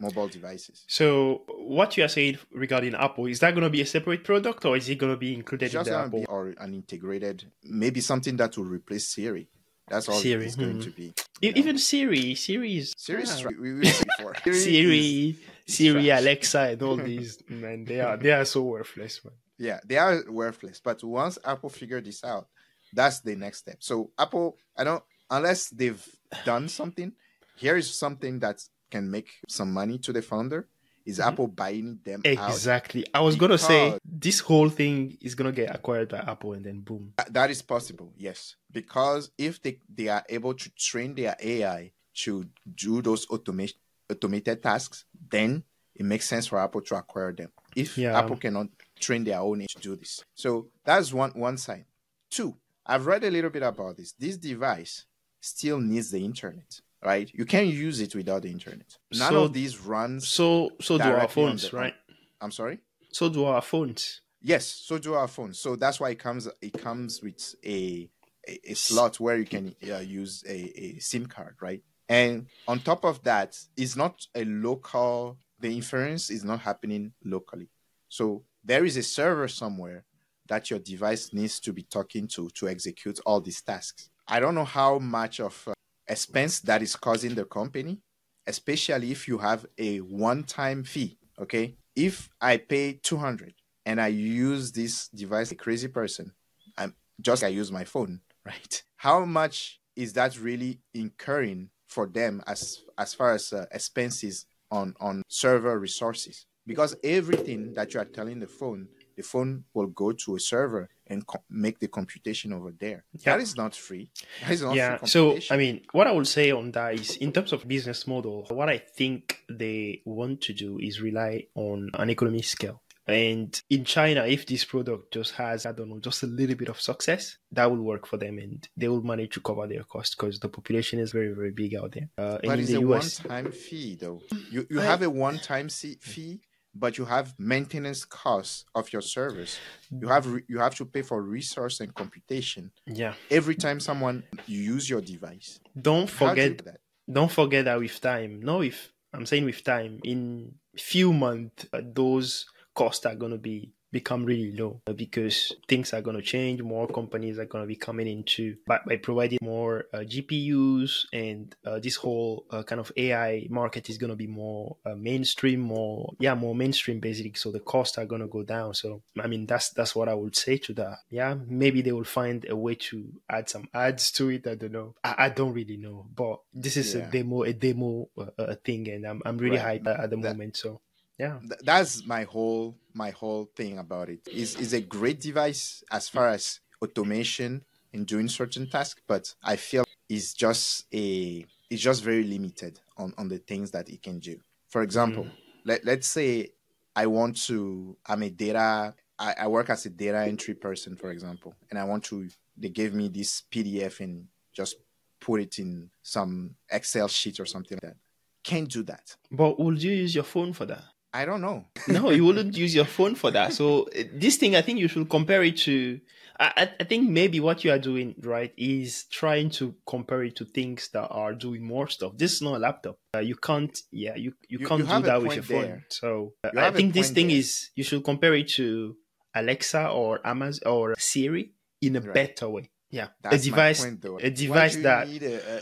mobile 0.00 0.28
devices. 0.28 0.84
So 0.88 1.42
what 1.48 1.96
you 1.96 2.04
are 2.04 2.08
saying 2.08 2.38
regarding 2.52 2.94
Apple 2.94 3.26
is 3.26 3.38
that 3.40 3.52
going 3.52 3.64
to 3.64 3.70
be 3.70 3.82
a 3.82 3.86
separate 3.86 4.24
product 4.24 4.64
or 4.64 4.76
is 4.76 4.88
it 4.88 4.96
going 4.96 5.12
to 5.12 5.18
be 5.18 5.34
included 5.34 5.66
It's 5.66 5.74
in 5.74 5.80
just 5.80 5.90
the 5.90 5.96
Apple? 5.96 6.20
be 6.20 6.26
or 6.26 6.54
an 6.58 6.74
integrated, 6.74 7.44
maybe 7.62 8.00
something 8.00 8.36
that 8.38 8.56
will 8.56 8.64
replace 8.64 9.08
Siri. 9.08 9.48
That's 9.88 10.08
all 10.08 10.16
Siri, 10.16 10.46
it's 10.46 10.56
going 10.56 10.74
hmm. 10.74 10.80
to 10.80 10.90
be. 10.90 11.12
You 11.42 11.52
know. 11.52 11.58
Even 11.58 11.78
Siri, 11.78 12.34
Siri 12.36 12.78
is 12.78 12.94
Siri 12.96 13.24
yeah. 13.24 13.44
right. 13.44 13.60
We, 13.60 13.74
we 13.74 13.86
said 13.86 14.06
before. 14.16 14.34
is- 14.46 14.64
Siri, 14.64 15.36
Siri, 15.66 16.06
trash. 16.06 16.20
Alexa, 16.20 16.60
and 16.60 16.82
all 16.82 16.96
these 17.10 17.42
man, 17.48 17.84
they 17.84 18.00
are 18.00 18.16
they 18.16 18.30
are 18.30 18.44
so 18.44 18.62
worthless, 18.62 19.20
man. 19.24 19.34
Yeah, 19.58 19.80
they 19.84 19.98
are 19.98 20.22
worthless. 20.28 20.80
But 20.82 21.02
once 21.02 21.38
Apple 21.44 21.70
figure 21.70 22.00
this 22.00 22.24
out, 22.24 22.46
that's 22.92 23.20
the 23.20 23.34
next 23.34 23.58
step. 23.58 23.78
So 23.80 24.10
Apple, 24.18 24.56
I 24.76 24.84
don't 24.84 25.02
unless 25.28 25.68
they've 25.68 26.04
done 26.44 26.68
something. 26.68 27.12
Here 27.56 27.76
is 27.76 27.92
something 27.92 28.38
that 28.38 28.62
can 28.90 29.10
make 29.10 29.28
some 29.48 29.72
money 29.72 29.98
to 29.98 30.12
the 30.12 30.22
founder. 30.22 30.68
Is 31.06 31.18
mm-hmm. 31.18 31.28
Apple 31.28 31.46
buying 31.48 31.98
them 32.04 32.22
out? 32.26 32.50
Exactly. 32.50 33.06
I 33.14 33.20
was 33.20 33.36
gonna 33.36 33.58
say 33.58 33.98
this 34.04 34.40
whole 34.40 34.68
thing 34.68 35.16
is 35.20 35.34
gonna 35.34 35.52
get 35.52 35.74
acquired 35.74 36.08
by 36.08 36.18
Apple 36.18 36.52
and 36.52 36.64
then 36.64 36.80
boom. 36.80 37.14
That 37.30 37.50
is 37.50 37.62
possible, 37.62 38.12
yes. 38.16 38.56
Because 38.70 39.30
if 39.38 39.62
they, 39.62 39.78
they 39.92 40.08
are 40.08 40.24
able 40.28 40.54
to 40.54 40.70
train 40.74 41.14
their 41.14 41.36
AI 41.40 41.92
to 42.16 42.46
do 42.74 43.00
those 43.00 43.26
automation 43.28 43.78
automated 44.10 44.62
tasks, 44.62 45.04
then 45.30 45.64
it 45.94 46.04
makes 46.04 46.26
sense 46.28 46.46
for 46.46 46.58
Apple 46.58 46.82
to 46.82 46.96
acquire 46.96 47.32
them. 47.32 47.50
if 47.76 47.96
Yeah. 47.96 48.18
Apple 48.18 48.36
cannot 48.36 48.68
train 48.98 49.24
their 49.24 49.38
own 49.38 49.60
to 49.60 49.78
do 49.80 49.96
this. 49.96 50.22
So 50.34 50.68
that's 50.84 51.12
one 51.12 51.30
one 51.30 51.56
side. 51.56 51.86
Two, 52.30 52.56
I've 52.86 53.06
read 53.06 53.24
a 53.24 53.30
little 53.30 53.50
bit 53.50 53.62
about 53.62 53.96
this. 53.96 54.12
This 54.12 54.36
device 54.36 55.06
still 55.40 55.80
needs 55.80 56.10
the 56.10 56.24
internet, 56.24 56.80
right? 57.04 57.30
You 57.34 57.44
can't 57.44 57.68
use 57.68 58.00
it 58.00 58.14
without 58.14 58.42
the 58.42 58.50
internet. 58.50 58.96
None 59.12 59.32
So- 59.32 59.44
of 59.44 59.52
these 59.52 59.78
runs. 59.80 60.28
So 60.28 60.70
so 60.80 60.98
do 60.98 61.04
our 61.04 61.28
phones, 61.28 61.70
the- 61.70 61.76
right? 61.76 61.94
I'm 62.40 62.50
sorry. 62.52 62.78
So 63.12 63.28
do 63.28 63.44
our 63.44 63.62
phones. 63.62 64.20
Yes, 64.42 64.66
so 64.66 64.98
do 64.98 65.14
our 65.14 65.28
phones. 65.28 65.58
So 65.58 65.76
that's 65.76 66.00
why 66.00 66.10
it 66.10 66.18
comes. 66.18 66.48
It 66.62 66.72
comes 66.72 67.20
with 67.22 67.54
a 67.64 68.08
a, 68.48 68.70
a 68.72 68.74
slot 68.74 69.20
where 69.20 69.36
you 69.36 69.44
can 69.44 69.74
uh, 69.90 69.98
use 69.98 70.42
a, 70.48 70.72
a 70.82 70.98
SIM 70.98 71.26
card, 71.26 71.56
right? 71.60 71.82
And 72.08 72.46
on 72.66 72.80
top 72.80 73.04
of 73.04 73.22
that, 73.24 73.58
it's 73.76 73.96
not 73.96 74.26
a 74.34 74.44
local. 74.44 75.36
The 75.60 75.68
inference 75.76 76.30
is 76.30 76.42
not 76.42 76.60
happening 76.60 77.12
locally. 77.22 77.68
So 78.08 78.44
there 78.64 78.84
is 78.86 78.96
a 78.96 79.02
server 79.02 79.46
somewhere 79.46 80.04
that 80.48 80.70
your 80.70 80.78
device 80.78 81.32
needs 81.34 81.60
to 81.60 81.72
be 81.72 81.82
talking 81.82 82.26
to 82.28 82.48
to 82.54 82.68
execute 82.68 83.20
all 83.26 83.40
these 83.42 83.60
tasks. 83.60 84.08
I 84.26 84.40
don't 84.40 84.54
know 84.54 84.64
how 84.64 84.98
much 84.98 85.38
of 85.40 85.68
uh, 85.68 85.74
expense 86.10 86.60
that 86.60 86.82
is 86.82 86.96
causing 86.96 87.34
the 87.34 87.44
company, 87.44 88.00
especially 88.46 89.12
if 89.12 89.28
you 89.28 89.38
have 89.38 89.64
a 89.78 89.98
one-time 89.98 90.84
fee. 90.84 91.16
Okay, 91.38 91.76
if 91.96 92.28
I 92.40 92.58
pay 92.58 92.94
two 92.94 93.16
hundred 93.16 93.54
and 93.86 94.00
I 94.00 94.08
use 94.08 94.72
this 94.72 95.08
device, 95.08 95.52
a 95.52 95.54
crazy 95.54 95.88
person, 95.88 96.32
I'm 96.76 96.94
just 97.20 97.42
I 97.42 97.48
use 97.48 97.72
my 97.72 97.84
phone, 97.84 98.20
right? 98.44 98.82
How 98.96 99.24
much 99.24 99.80
is 99.96 100.12
that 100.14 100.38
really 100.38 100.80
incurring 100.92 101.70
for 101.88 102.06
them 102.06 102.42
as 102.46 102.82
as 102.98 103.14
far 103.14 103.32
as 103.32 103.52
uh, 103.52 103.66
expenses 103.72 104.46
on 104.70 104.94
on 105.00 105.22
server 105.28 105.78
resources? 105.78 106.44
Because 106.66 106.94
everything 107.02 107.72
that 107.74 107.94
you 107.94 108.00
are 108.00 108.04
telling 108.04 108.38
the 108.38 108.46
phone, 108.46 108.88
the 109.16 109.22
phone 109.22 109.64
will 109.72 109.86
go 109.86 110.12
to 110.12 110.36
a 110.36 110.40
server 110.40 110.88
and 111.10 111.26
co- 111.26 111.42
make 111.50 111.78
the 111.80 111.88
computation 111.88 112.52
over 112.52 112.72
there. 112.78 113.04
Yeah. 113.12 113.32
That 113.36 113.40
is 113.42 113.56
not 113.56 113.74
free. 113.74 114.10
That 114.42 114.52
is 114.52 114.62
not 114.62 114.74
yeah 114.74 114.96
free 114.98 115.08
so 115.08 115.38
i 115.50 115.56
mean 115.56 115.82
what 115.92 116.06
i 116.06 116.12
would 116.12 116.26
say 116.26 116.50
on 116.50 116.70
that 116.72 116.94
is 116.94 117.16
in 117.16 117.32
terms 117.32 117.52
of 117.52 117.66
business 117.66 118.06
model 118.06 118.46
what 118.50 118.68
i 118.68 118.78
think 118.78 119.42
they 119.48 120.02
want 120.04 120.40
to 120.42 120.52
do 120.52 120.78
is 120.78 121.00
rely 121.00 121.46
on 121.54 121.90
an 121.94 122.10
economy 122.10 122.42
scale 122.42 122.82
and 123.06 123.62
in 123.70 123.84
china 123.84 124.24
if 124.26 124.46
this 124.46 124.64
product 124.64 125.12
just 125.12 125.32
has 125.34 125.66
i 125.66 125.72
don't 125.72 125.88
know 125.88 125.98
just 125.98 126.22
a 126.22 126.26
little 126.26 126.56
bit 126.56 126.68
of 126.68 126.80
success 126.80 127.38
that 127.50 127.70
will 127.70 127.82
work 127.82 128.06
for 128.06 128.16
them 128.16 128.38
and 128.38 128.68
they 128.76 128.88
will 128.88 129.02
manage 129.02 129.32
to 129.34 129.40
cover 129.40 129.66
their 129.66 129.82
cost 129.84 130.16
because 130.16 130.38
the 130.40 130.48
population 130.48 130.98
is 130.98 131.10
very 131.12 131.32
very 131.32 131.50
big 131.50 131.74
out 131.74 131.92
there 131.92 132.08
uh, 132.18 132.38
but 132.44 132.58
it's 132.58 132.68
the 132.68 132.80
a 132.80 132.88
us 132.96 133.22
one-time 133.24 133.52
fee, 133.52 133.96
though. 134.00 134.20
You 134.50 134.66
you 134.70 134.78
have 134.78 135.02
a 135.02 135.10
one-time 135.10 135.68
fee, 135.68 136.40
but 136.74 136.96
you 136.98 137.04
have 137.04 137.34
maintenance 137.38 138.04
costs 138.04 138.64
of 138.74 138.92
your 138.92 139.02
service. 139.02 139.58
You 139.90 140.08
have 140.08 140.26
re- 140.26 140.44
you 140.48 140.58
have 140.58 140.74
to 140.76 140.84
pay 140.84 141.02
for 141.02 141.20
resource 141.22 141.80
and 141.80 141.94
computation 141.94 142.70
yeah 142.86 143.14
every 143.30 143.54
time 143.56 143.80
someone 143.80 144.22
you 144.46 144.60
use 144.74 144.88
your 144.88 145.00
device. 145.00 145.58
don't 145.80 146.08
How 146.10 146.34
do 146.34 146.40
you 146.40 146.48
forget 146.48 146.58
do 146.58 146.64
that? 146.64 146.80
don't 147.12 147.32
forget 147.32 147.64
that 147.64 147.78
with 147.80 148.00
time 148.00 148.40
no 148.40 148.62
if 148.62 148.92
i'm 149.12 149.26
saying 149.26 149.44
with 149.44 149.64
time 149.64 149.98
in 150.04 150.54
few 150.76 151.12
months 151.12 151.66
uh, 151.72 151.80
those 151.84 152.46
costs 152.74 153.04
are 153.04 153.16
going 153.16 153.32
to 153.32 153.38
be 153.38 153.72
become 153.92 154.24
really 154.24 154.52
low 154.56 154.80
because 154.96 155.52
things 155.68 155.92
are 155.92 156.00
going 156.02 156.16
to 156.16 156.22
change 156.22 156.62
more 156.62 156.86
companies 156.86 157.38
are 157.38 157.44
going 157.46 157.62
to 157.64 157.68
be 157.68 157.76
coming 157.76 158.06
into 158.06 158.56
by, 158.66 158.78
by 158.86 158.96
providing 158.96 159.38
more 159.42 159.84
uh, 159.92 159.98
gpus 159.98 161.06
and 161.12 161.54
uh, 161.64 161.78
this 161.78 161.96
whole 161.96 162.44
uh, 162.50 162.62
kind 162.62 162.80
of 162.80 162.92
ai 162.96 163.46
market 163.50 163.88
is 163.90 163.98
going 163.98 164.10
to 164.10 164.16
be 164.16 164.26
more 164.26 164.76
uh, 164.86 164.94
mainstream 164.94 165.60
more 165.60 166.12
yeah 166.18 166.34
more 166.34 166.54
mainstream 166.54 167.00
basically. 167.00 167.32
So 167.34 167.50
the 167.50 167.60
costs 167.60 167.98
are 167.98 168.06
going 168.06 168.20
to 168.22 168.28
go 168.28 168.42
down. 168.42 168.74
So 168.74 169.02
i 169.20 169.26
mean 169.26 169.46
that's 169.46 169.70
that's 169.70 169.94
what 169.94 170.08
i 170.08 170.14
would 170.14 170.36
say 170.36 170.56
to 170.58 170.72
that. 170.74 170.98
Yeah 171.10 171.34
maybe 171.48 171.82
they 171.82 171.92
will 171.92 172.04
find 172.04 172.46
a 172.48 172.56
way 172.56 172.74
to 172.90 173.08
add 173.28 173.48
some 173.48 173.68
ads 173.74 174.10
to 174.12 174.28
it. 174.30 174.46
I 174.46 174.54
don't 174.54 174.72
know. 174.72 174.94
I, 175.04 175.14
I 175.18 175.28
don't 175.30 175.52
really 175.52 175.76
know. 175.76 176.06
But 176.14 176.40
this 176.54 176.76
is 176.76 176.94
Yeah. 176.94 177.08
a 177.08 177.10
demo 177.10 177.42
a 177.42 177.52
demo 177.52 178.08
uh, 178.18 178.26
uh, 178.38 178.54
thing 178.64 178.88
and 178.88 179.06
i'm, 179.06 179.20
I'm 179.24 179.38
really 179.38 179.56
Right. 179.58 179.82
hyped 179.82 179.88
at, 179.92 180.00
at 180.04 180.10
the 180.10 180.16
That- 180.16 180.36
moment 180.36 180.56
so 180.56 180.80
yeah 181.20 181.38
Th- 181.40 181.60
that's 181.62 182.06
my 182.06 182.22
whole 182.24 182.76
my 182.94 183.10
whole 183.10 183.44
thing 183.56 183.78
about 183.78 184.08
it. 184.08 184.20
is 184.26 184.56
is 184.56 184.72
a 184.72 184.80
great 184.80 185.20
device 185.20 185.84
as 185.90 186.08
far 186.08 186.28
as 186.28 186.60
automation 186.82 187.62
and 187.92 188.06
doing 188.06 188.28
certain 188.28 188.68
tasks, 188.68 189.02
but 189.06 189.34
I 189.42 189.56
feel 189.56 189.84
it's 190.08 190.32
just 190.34 190.86
a 190.94 191.44
it's 191.68 191.82
just 191.82 192.02
very 192.02 192.24
limited 192.24 192.80
on 192.96 193.14
on 193.18 193.28
the 193.28 193.38
things 193.38 193.70
that 193.72 193.88
it 193.88 194.02
can 194.02 194.18
do. 194.18 194.36
For 194.68 194.82
example, 194.82 195.24
mm. 195.24 195.32
let 195.64 195.84
let's 195.84 196.06
say 196.06 196.50
I 196.96 197.06
want 197.06 197.36
to 197.46 197.96
I'm 198.06 198.22
a 198.22 198.30
data 198.30 198.94
I, 199.18 199.34
I 199.40 199.46
work 199.48 199.68
as 199.70 199.84
a 199.86 199.90
data 199.90 200.20
entry 200.20 200.54
person, 200.54 200.96
for 200.96 201.10
example, 201.10 201.54
and 201.70 201.78
I 201.78 201.84
want 201.84 202.04
to 202.04 202.28
they 202.56 202.70
gave 202.70 202.94
me 202.94 203.08
this 203.08 203.42
PDF 203.50 204.00
and 204.00 204.26
just 204.52 204.76
put 205.20 205.40
it 205.40 205.58
in 205.58 205.90
some 206.02 206.54
Excel 206.70 207.08
sheet 207.08 207.40
or 207.40 207.46
something 207.46 207.76
like 207.76 207.92
that. 207.92 207.96
Can't 208.42 208.70
do 208.70 208.82
that. 208.84 209.16
but 209.30 209.60
would 209.60 209.82
you 209.82 209.92
use 209.92 210.14
your 210.14 210.24
phone 210.24 210.54
for 210.54 210.64
that 210.64 210.84
I 211.12 211.24
don't 211.24 211.40
know. 211.40 211.64
no, 211.88 212.10
you 212.10 212.24
wouldn't 212.24 212.56
use 212.56 212.74
your 212.74 212.84
phone 212.84 213.14
for 213.14 213.30
that. 213.32 213.52
So 213.52 213.84
uh, 213.98 214.02
this 214.14 214.36
thing, 214.36 214.54
I 214.56 214.62
think 214.62 214.78
you 214.78 214.88
should 214.88 215.08
compare 215.10 215.42
it 215.42 215.56
to. 215.58 216.00
I, 216.38 216.70
I- 216.80 216.84
think 216.84 217.10
maybe 217.10 217.38
what 217.40 217.64
you 217.64 217.70
are 217.72 217.78
doing 217.78 218.14
right 218.22 218.52
is 218.56 219.04
trying 219.10 219.50
to 219.50 219.74
compare 219.86 220.22
it 220.22 220.36
to 220.36 220.44
things 220.46 220.88
that 220.94 221.08
are 221.08 221.34
doing 221.34 221.62
more 221.64 221.86
stuff. 221.88 222.12
This 222.16 222.32
is 222.32 222.42
not 222.42 222.54
a 222.54 222.58
laptop. 222.58 222.96
Uh, 223.14 223.18
you 223.18 223.36
can't. 223.36 223.76
Yeah, 223.90 224.14
you 224.14 224.32
you, 224.48 224.58
You- 224.60 224.66
can't 224.66 224.80
you 224.80 224.86
do 224.86 225.02
that 225.02 225.20
with 225.22 225.34
your 225.34 225.42
phone. 225.42 225.62
there. 225.62 225.86
So 225.90 226.32
uh, 226.44 226.50
I 226.56 226.70
think 226.70 226.94
this 226.94 227.10
thing 227.10 227.28
there. 227.28 227.36
is 227.38 227.70
you 227.74 227.84
should 227.84 228.04
compare 228.04 228.34
it 228.34 228.48
to 228.50 228.96
Alexa 229.34 229.88
or 229.90 230.20
Amazon 230.26 230.72
or 230.72 230.94
Siri 230.98 231.52
in 231.82 231.96
a 231.96 232.00
Right. 232.00 232.14
better 232.14 232.48
way. 232.48 232.70
Yeah, 232.90 233.08
That's 233.22 233.42
a 233.42 233.50
device. 233.50 233.80
point, 233.84 234.02
though. 234.02 234.18
a 234.18 234.30
device 234.30 234.74
Why 234.74 234.74
do 234.74 234.78
you 234.78 234.82
that- 234.82 235.08
need 235.08 235.22
a, 235.22 235.36
a, 235.54 235.56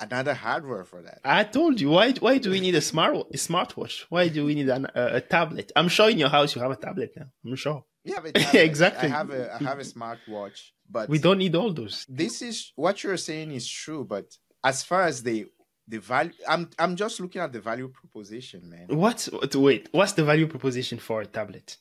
a 0.00 0.04
another 0.04 0.34
hardware 0.34 0.84
for 0.84 1.02
that. 1.02 1.18
I 1.24 1.44
told 1.44 1.80
you 1.80 1.90
why. 1.90 2.12
Why 2.12 2.38
do 2.38 2.50
we 2.50 2.60
need 2.60 2.74
a 2.74 2.80
smart 2.80 3.14
a 3.16 3.36
smartwatch? 3.36 4.04
Why 4.08 4.28
do 4.28 4.44
we 4.46 4.54
need 4.54 4.68
an, 4.70 4.86
a, 4.94 5.16
a 5.16 5.20
tablet? 5.20 5.72
I'm 5.76 5.88
sure 5.88 6.08
in 6.10 6.18
your 6.18 6.30
house 6.30 6.54
you 6.54 6.62
have 6.62 6.70
a 6.70 6.76
tablet 6.76 7.10
now. 7.16 7.26
I'm 7.44 7.56
sure. 7.56 7.84
You 8.04 8.14
have 8.18 8.24
a 8.24 8.32
tablet. 8.32 8.60
Exactly. 8.70 9.08
I 9.08 9.12
have 9.18 9.30
a 9.30 9.54
I 9.54 9.58
have 9.70 9.78
a 9.78 9.82
smartwatch, 9.82 10.58
but 10.90 11.08
We 11.10 11.18
don't 11.18 11.38
need 11.38 11.54
all 11.54 11.72
those. 11.72 12.06
this 12.08 12.40
is 12.40 12.72
what 12.76 13.02
you're 13.02 13.18
saying 13.30 13.50
is 13.52 13.68
true. 13.68 14.04
But 14.04 14.26
as 14.64 14.82
far 14.82 15.02
as 15.02 15.22
the 15.22 15.46
the 15.86 15.98
value, 15.98 16.32
I'm 16.48 16.70
I'm 16.78 16.96
just 16.96 17.20
looking 17.20 17.42
at 17.42 17.52
the 17.52 17.60
value 17.60 17.88
proposition, 17.88 18.60
man. 18.70 18.86
What's 18.88 19.28
wait? 19.54 19.88
What's 19.92 20.12
the 20.12 20.24
value 20.24 20.46
proposition 20.46 20.98
for 20.98 21.20
a 21.20 21.26
tablet? 21.26 21.76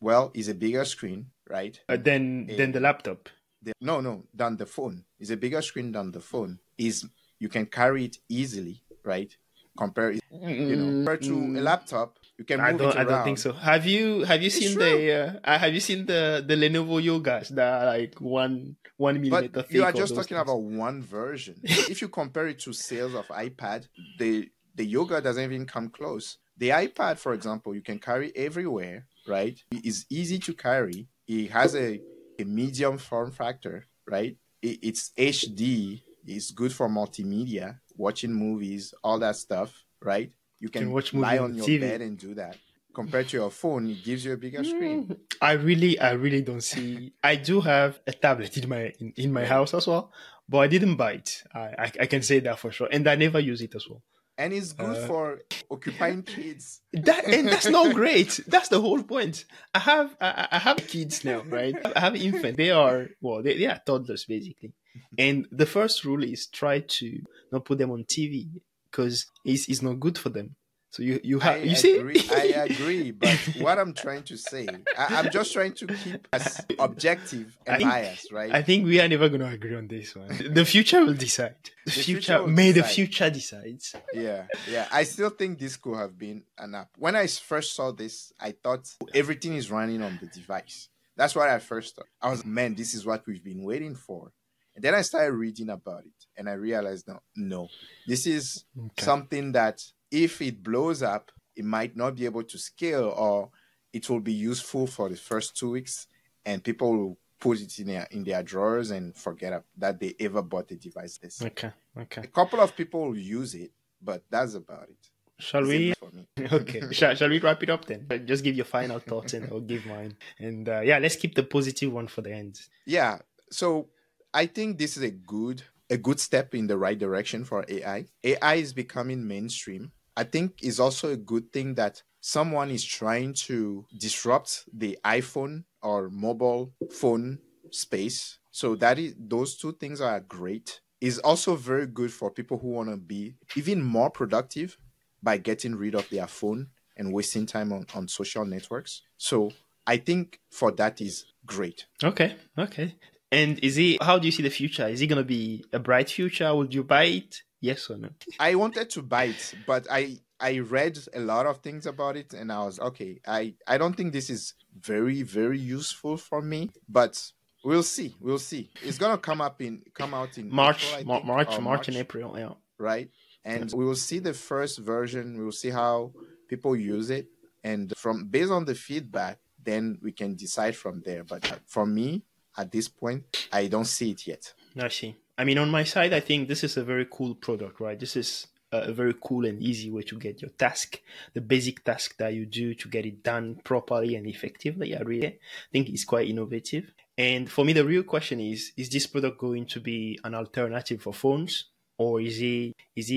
Well, 0.00 0.30
it's 0.34 0.48
a 0.48 0.54
bigger 0.54 0.84
screen, 0.84 1.26
right? 1.48 1.78
Uh, 1.88 1.96
than 1.96 2.46
than 2.58 2.72
the 2.72 2.80
laptop. 2.80 3.28
The- 3.62 3.72
no, 3.80 4.00
no, 4.00 4.24
than 4.34 4.56
the 4.56 4.66
phone. 4.66 5.04
is 5.18 5.30
a 5.30 5.36
bigger 5.36 5.62
screen 5.62 5.92
than 5.92 6.12
the 6.12 6.20
phone. 6.20 6.58
Is 6.76 7.06
you 7.40 7.48
can 7.48 7.66
carry 7.66 8.04
it 8.04 8.16
easily, 8.28 8.82
right? 9.04 9.34
Compare 9.76 10.12
it, 10.12 10.20
you 10.32 10.76
know, 10.76 10.86
compared 10.86 11.22
to 11.22 11.34
a 11.58 11.60
laptop, 11.60 12.18
you 12.38 12.44
can 12.44 12.58
move 12.60 12.66
I 12.68 12.72
don't. 12.72 12.96
it 12.96 12.96
I 12.98 13.04
don't 13.04 13.24
think 13.24 13.38
so. 13.38 13.52
Have 13.52 13.86
you 13.86 14.24
Have 14.24 14.40
you 14.42 14.46
It's 14.46 14.58
seen 14.58 14.72
true. 14.76 14.82
the 14.84 15.40
uh, 15.44 15.50
uh, 15.50 15.58
Have 15.58 15.74
you 15.74 15.80
seen 15.80 16.06
the 16.06 16.44
the 16.46 16.54
Lenovo 16.54 17.02
Yogas 17.02 17.48
that 17.50 17.82
are 17.82 17.86
like 17.86 18.14
one 18.20 18.76
one 18.96 19.20
millimeter 19.20 19.48
But 19.52 19.66
thick? 19.66 19.74
you 19.76 19.84
are 19.84 19.92
just 19.92 20.14
talking 20.14 20.36
things? 20.36 20.42
about 20.42 20.62
one 20.62 21.02
version. 21.02 21.56
if 21.62 22.00
you 22.02 22.08
compare 22.08 22.46
it 22.48 22.58
to 22.60 22.72
sales 22.72 23.14
of 23.14 23.26
iPad, 23.28 23.86
the 24.18 24.48
the 24.74 24.84
yoga 24.84 25.20
doesn't 25.20 25.42
even 25.44 25.66
come 25.66 25.88
close. 25.90 26.38
The 26.56 26.70
iPad, 26.70 27.18
for 27.18 27.34
example, 27.34 27.74
you 27.74 27.82
can 27.82 27.98
carry 27.98 28.32
everywhere, 28.36 29.06
right? 29.26 29.58
It 29.70 29.84
is 29.84 30.06
easy 30.10 30.38
to 30.40 30.54
carry. 30.54 31.08
It 31.28 31.50
has 31.50 31.74
a, 31.76 32.00
a 32.38 32.44
medium 32.44 32.98
form 32.98 33.30
factor, 33.30 33.86
right? 34.06 34.36
It, 34.62 34.78
it's 34.82 35.10
HD. 35.16 36.02
It's 36.26 36.50
good 36.50 36.72
for 36.72 36.88
multimedia, 36.88 37.78
watching 37.96 38.32
movies, 38.32 38.92
all 39.02 39.18
that 39.20 39.36
stuff, 39.36 39.84
right? 40.02 40.30
You 40.60 40.68
can, 40.68 40.82
Can 40.82 40.92
watch 40.92 41.14
lie 41.14 41.38
movie 41.38 41.38
on 41.38 41.44
on 41.52 41.56
your 41.56 41.66
TV. 41.66 41.80
bed 41.80 42.00
and 42.02 42.18
do 42.18 42.34
that. 42.34 42.56
Compared 42.94 43.28
to 43.28 43.36
your 43.36 43.50
phone, 43.50 43.88
it 43.88 44.02
gives 44.02 44.24
you 44.24 44.32
a 44.32 44.36
bigger 44.36 44.64
screen. 44.64 45.06
Mm, 45.06 45.18
I 45.40 45.52
really, 45.52 45.98
I 46.00 46.12
really 46.12 46.42
don't 46.42 46.62
see. 46.62 47.12
I 47.22 47.36
do 47.36 47.60
have 47.60 48.00
a 48.06 48.12
tablet 48.12 48.56
in 48.56 48.68
my 48.68 48.92
in, 48.98 49.12
in 49.16 49.32
my 49.32 49.44
house 49.44 49.72
as 49.72 49.86
well, 49.86 50.10
but 50.48 50.58
I 50.58 50.66
didn't 50.66 50.96
buy 50.96 51.12
it. 51.12 51.44
I, 51.54 51.60
I 51.78 51.92
I 52.00 52.06
can 52.06 52.22
say 52.22 52.40
that 52.40 52.58
for 52.58 52.72
sure, 52.72 52.88
and 52.90 53.06
I 53.06 53.14
never 53.14 53.38
use 53.38 53.60
it 53.62 53.74
as 53.76 53.88
well. 53.88 54.02
And 54.38 54.52
it's 54.52 54.72
good 54.72 54.96
Uh, 54.96 55.06
for 55.08 55.40
occupying 55.70 56.22
kids. 56.22 56.80
That 56.92 57.24
and 57.26 57.48
that's 57.48 57.68
not 57.68 57.92
great. 57.94 58.38
That's 58.46 58.68
the 58.68 58.80
whole 58.80 59.02
point. 59.02 59.44
I 59.74 59.80
have 59.80 60.16
I, 60.20 60.46
I- 60.52 60.58
have 60.58 60.76
kids 60.86 61.24
now, 61.24 61.40
right? 61.42 61.74
I 61.96 61.98
have 62.00 62.14
infants. 62.16 62.56
They 62.56 62.70
are 62.70 63.08
well, 63.20 63.42
they, 63.42 63.58
they 63.58 63.66
are 63.66 63.80
toddlers 63.84 64.24
basically. 64.24 64.72
And 65.18 65.46
the 65.50 65.66
first 65.66 66.04
rule 66.04 66.22
is 66.22 66.46
try 66.46 66.80
to 66.98 67.20
not 67.52 67.64
put 67.64 67.78
them 67.78 67.90
on 67.90 68.04
TV 68.04 68.48
because 68.90 69.26
it's, 69.44 69.68
it's 69.68 69.82
not 69.82 70.00
good 70.00 70.16
for 70.18 70.28
them. 70.30 70.54
So 70.90 71.02
you 71.02 71.20
you 71.22 71.38
have 71.40 71.64
you 71.64 71.76
agree, 71.98 72.18
see 72.18 72.54
I 72.54 72.64
agree, 72.70 73.10
but 73.10 73.36
what 73.58 73.78
I'm 73.78 73.92
trying 73.92 74.22
to 74.24 74.38
say, 74.38 74.66
I, 74.96 75.20
am 75.20 75.30
just 75.30 75.52
trying 75.52 75.74
to 75.74 75.86
keep 75.86 76.26
as 76.32 76.64
objective 76.78 77.56
and 77.66 77.82
biased, 77.82 78.32
right? 78.32 78.52
I 78.54 78.62
think 78.62 78.86
we 78.86 78.98
are 78.98 79.06
never 79.06 79.28
going 79.28 79.42
to 79.42 79.48
agree 79.48 79.76
on 79.76 79.86
this 79.86 80.16
one. 80.16 80.28
The 80.50 80.64
future 80.64 81.04
will 81.04 81.14
decide. 81.14 81.56
The, 81.84 81.90
the 81.90 81.90
future, 81.90 82.38
future 82.38 82.46
may 82.46 82.72
decide. 82.72 82.84
the 82.84 82.94
future 82.94 83.30
decides. 83.30 83.94
Yeah, 84.14 84.46
yeah. 84.70 84.88
I 84.90 85.02
still 85.02 85.30
think 85.30 85.58
this 85.58 85.76
could 85.76 85.96
have 85.96 86.16
been 86.16 86.44
an 86.56 86.74
app. 86.74 86.88
When 86.96 87.16
I 87.16 87.26
first 87.26 87.76
saw 87.76 87.92
this, 87.92 88.32
I 88.40 88.52
thought 88.52 88.88
everything 89.12 89.54
is 89.54 89.70
running 89.70 90.02
on 90.02 90.18
the 90.20 90.26
device. 90.26 90.88
That's 91.16 91.34
what 91.34 91.50
I 91.50 91.58
first 91.58 91.96
thought. 91.96 92.06
I 92.22 92.30
was, 92.30 92.46
man, 92.46 92.74
this 92.74 92.94
is 92.94 93.04
what 93.04 93.26
we've 93.26 93.44
been 93.44 93.62
waiting 93.62 93.94
for. 93.94 94.32
And 94.74 94.84
then 94.84 94.94
I 94.94 95.02
started 95.02 95.32
reading 95.32 95.70
about 95.70 96.04
it, 96.04 96.26
and 96.36 96.48
I 96.48 96.52
realized, 96.52 97.08
no, 97.08 97.18
no, 97.34 97.68
this 98.06 98.28
is 98.28 98.64
okay. 98.78 99.02
something 99.02 99.50
that 99.52 99.82
if 100.10 100.40
it 100.40 100.62
blows 100.62 101.02
up, 101.02 101.30
it 101.56 101.64
might 101.64 101.96
not 101.96 102.16
be 102.16 102.24
able 102.24 102.44
to 102.44 102.58
scale 102.58 103.12
or 103.16 103.50
it 103.92 104.08
will 104.08 104.20
be 104.20 104.32
useful 104.32 104.86
for 104.86 105.08
the 105.08 105.16
first 105.16 105.56
two 105.56 105.70
weeks 105.70 106.06
and 106.44 106.62
people 106.62 106.96
will 106.96 107.18
put 107.40 107.60
it 107.60 107.78
in 107.78 107.86
their 107.86 108.06
in 108.10 108.24
their 108.24 108.42
drawers 108.42 108.90
and 108.90 109.14
forget 109.14 109.62
that 109.76 110.00
they 110.00 110.14
ever 110.20 110.42
bought 110.42 110.70
a 110.70 110.76
device 110.76 111.18
this. 111.18 111.42
Okay. 111.42 111.70
Okay. 111.96 112.22
A 112.22 112.26
couple 112.26 112.60
of 112.60 112.76
people 112.76 113.08
will 113.08 113.18
use 113.18 113.54
it, 113.54 113.72
but 114.02 114.22
that's 114.30 114.54
about 114.54 114.88
it. 114.88 115.10
Shall 115.38 115.62
we? 115.62 115.94
okay. 116.52 116.82
shall, 116.92 117.14
shall 117.14 117.28
we 117.28 117.38
wrap 117.38 117.62
it 117.62 117.70
up 117.70 117.84
then? 117.84 118.06
Just 118.24 118.42
give 118.42 118.56
your 118.56 118.64
final 118.64 118.98
thoughts 118.98 119.34
and 119.34 119.48
I'll 119.52 119.60
give 119.60 119.86
mine. 119.86 120.16
And 120.38 120.68
uh, 120.68 120.80
yeah, 120.80 120.98
let's 120.98 121.16
keep 121.16 121.34
the 121.34 121.44
positive 121.44 121.92
one 121.92 122.08
for 122.08 122.22
the 122.22 122.32
end. 122.32 122.60
Yeah. 122.86 123.18
So 123.50 123.88
I 124.34 124.46
think 124.46 124.78
this 124.78 124.96
is 124.96 125.02
a 125.02 125.10
good 125.10 125.62
a 125.90 125.96
good 125.96 126.20
step 126.20 126.54
in 126.54 126.66
the 126.66 126.76
right 126.76 126.98
direction 126.98 127.44
for 127.44 127.64
AI. 127.68 128.06
AI 128.22 128.54
is 128.56 128.72
becoming 128.72 129.26
mainstream 129.26 129.90
I 130.18 130.24
think 130.24 130.64
is 130.64 130.80
also 130.80 131.10
a 131.12 131.16
good 131.16 131.52
thing 131.52 131.74
that 131.74 132.02
someone 132.20 132.70
is 132.70 132.84
trying 132.84 133.34
to 133.34 133.86
disrupt 133.96 134.64
the 134.72 134.98
iPhone 135.04 135.62
or 135.80 136.10
mobile 136.10 136.74
phone 136.90 137.38
space. 137.70 138.40
So 138.50 138.74
that 138.76 138.98
is 138.98 139.14
those 139.16 139.56
two 139.56 139.74
things 139.74 140.00
are 140.00 140.18
great. 140.18 140.80
Is 141.00 141.20
also 141.20 141.54
very 141.54 141.86
good 141.86 142.12
for 142.12 142.32
people 142.32 142.58
who 142.58 142.70
want 142.70 142.90
to 142.90 142.96
be 142.96 143.36
even 143.54 143.80
more 143.80 144.10
productive 144.10 144.76
by 145.22 145.38
getting 145.38 145.76
rid 145.76 145.94
of 145.94 146.10
their 146.10 146.26
phone 146.26 146.70
and 146.96 147.12
wasting 147.12 147.46
time 147.46 147.72
on, 147.72 147.86
on 147.94 148.08
social 148.08 148.44
networks. 148.44 149.02
So 149.18 149.52
I 149.86 149.98
think 149.98 150.40
for 150.50 150.72
that 150.72 151.00
is 151.00 151.26
great. 151.46 151.86
Okay. 152.02 152.34
Okay. 152.58 152.96
And 153.30 153.60
is 153.60 153.76
he 153.76 153.98
how 154.02 154.18
do 154.18 154.26
you 154.26 154.32
see 154.32 154.42
the 154.42 154.50
future? 154.50 154.88
Is 154.88 155.00
it 155.00 155.06
gonna 155.06 155.22
be 155.22 155.64
a 155.72 155.78
bright 155.78 156.10
future? 156.10 156.52
Would 156.52 156.74
you 156.74 156.82
buy 156.82 157.04
it? 157.04 157.42
Yes 157.60 157.90
or 157.90 157.98
no? 157.98 158.10
I 158.38 158.54
wanted 158.54 158.90
to 158.90 159.02
buy 159.02 159.24
it, 159.24 159.54
but 159.66 159.86
I 159.90 160.18
I 160.40 160.60
read 160.60 160.98
a 161.14 161.20
lot 161.20 161.46
of 161.46 161.58
things 161.58 161.86
about 161.86 162.16
it 162.16 162.32
and 162.32 162.52
I 162.52 162.64
was 162.64 162.78
okay, 162.78 163.20
I 163.26 163.54
I 163.66 163.78
don't 163.78 163.96
think 163.96 164.12
this 164.12 164.30
is 164.30 164.54
very 164.80 165.22
very 165.22 165.58
useful 165.58 166.16
for 166.16 166.40
me, 166.40 166.70
but 166.88 167.32
we'll 167.64 167.82
see. 167.82 168.14
We'll 168.20 168.38
see. 168.38 168.70
It's 168.82 168.98
going 168.98 169.12
to 169.12 169.18
come 169.18 169.40
up 169.40 169.60
in 169.60 169.82
come 169.94 170.14
out 170.14 170.38
in 170.38 170.50
March 170.50 170.86
April, 170.92 171.22
March, 171.24 171.24
March, 171.24 171.60
March 171.60 171.88
and 171.88 171.96
April, 171.96 172.38
yeah. 172.38 172.52
Right? 172.78 173.10
And 173.44 173.64
yes. 173.64 173.74
we 173.74 173.84
will 173.84 173.96
see 173.96 174.18
the 174.18 174.34
first 174.34 174.78
version, 174.78 175.38
we 175.38 175.44
will 175.44 175.52
see 175.52 175.70
how 175.70 176.12
people 176.48 176.76
use 176.76 177.10
it 177.10 177.28
and 177.64 177.92
from 177.96 178.26
based 178.26 178.52
on 178.52 178.64
the 178.64 178.74
feedback 178.74 179.38
then 179.68 179.98
we 180.02 180.12
can 180.12 180.34
decide 180.34 180.74
from 180.76 181.02
there. 181.04 181.24
But 181.24 181.60
for 181.66 181.84
me, 181.84 182.22
at 182.56 182.72
this 182.72 182.88
point, 182.88 183.48
I 183.52 183.66
don't 183.66 183.84
see 183.84 184.12
it 184.12 184.26
yet. 184.26 184.54
I 184.78 184.88
see. 184.88 185.16
I 185.38 185.44
mean, 185.44 185.56
on 185.56 185.70
my 185.70 185.84
side, 185.84 186.12
I 186.12 186.18
think 186.20 186.48
this 186.48 186.64
is 186.64 186.76
a 186.76 186.82
very 186.82 187.06
cool 187.08 187.36
product, 187.36 187.80
right? 187.80 187.98
This 187.98 188.16
is 188.16 188.48
a 188.72 188.92
very 188.92 189.14
cool 189.22 189.46
and 189.46 189.62
easy 189.62 189.90
way 189.90 190.02
to 190.02 190.18
get 190.18 190.42
your 190.42 190.50
task, 190.50 191.00
the 191.32 191.40
basic 191.40 191.84
task 191.84 192.16
that 192.18 192.34
you 192.34 192.44
do 192.44 192.74
to 192.74 192.88
get 192.88 193.06
it 193.06 193.22
done 193.22 193.60
properly 193.62 194.16
and 194.16 194.26
effectively. 194.26 194.96
I 194.96 195.00
really 195.00 195.38
think 195.72 195.88
it's 195.88 196.04
quite 196.04 196.28
innovative. 196.28 196.92
And 197.16 197.50
for 197.50 197.64
me, 197.64 197.72
the 197.72 197.84
real 197.84 198.02
question 198.02 198.40
is: 198.40 198.72
Is 198.76 198.90
this 198.90 199.06
product 199.06 199.38
going 199.38 199.66
to 199.66 199.80
be 199.80 200.18
an 200.24 200.34
alternative 200.34 201.02
for 201.02 201.14
phones, 201.14 201.64
or 201.98 202.20
is 202.20 202.40
it 202.40 202.74
is 202.96 203.10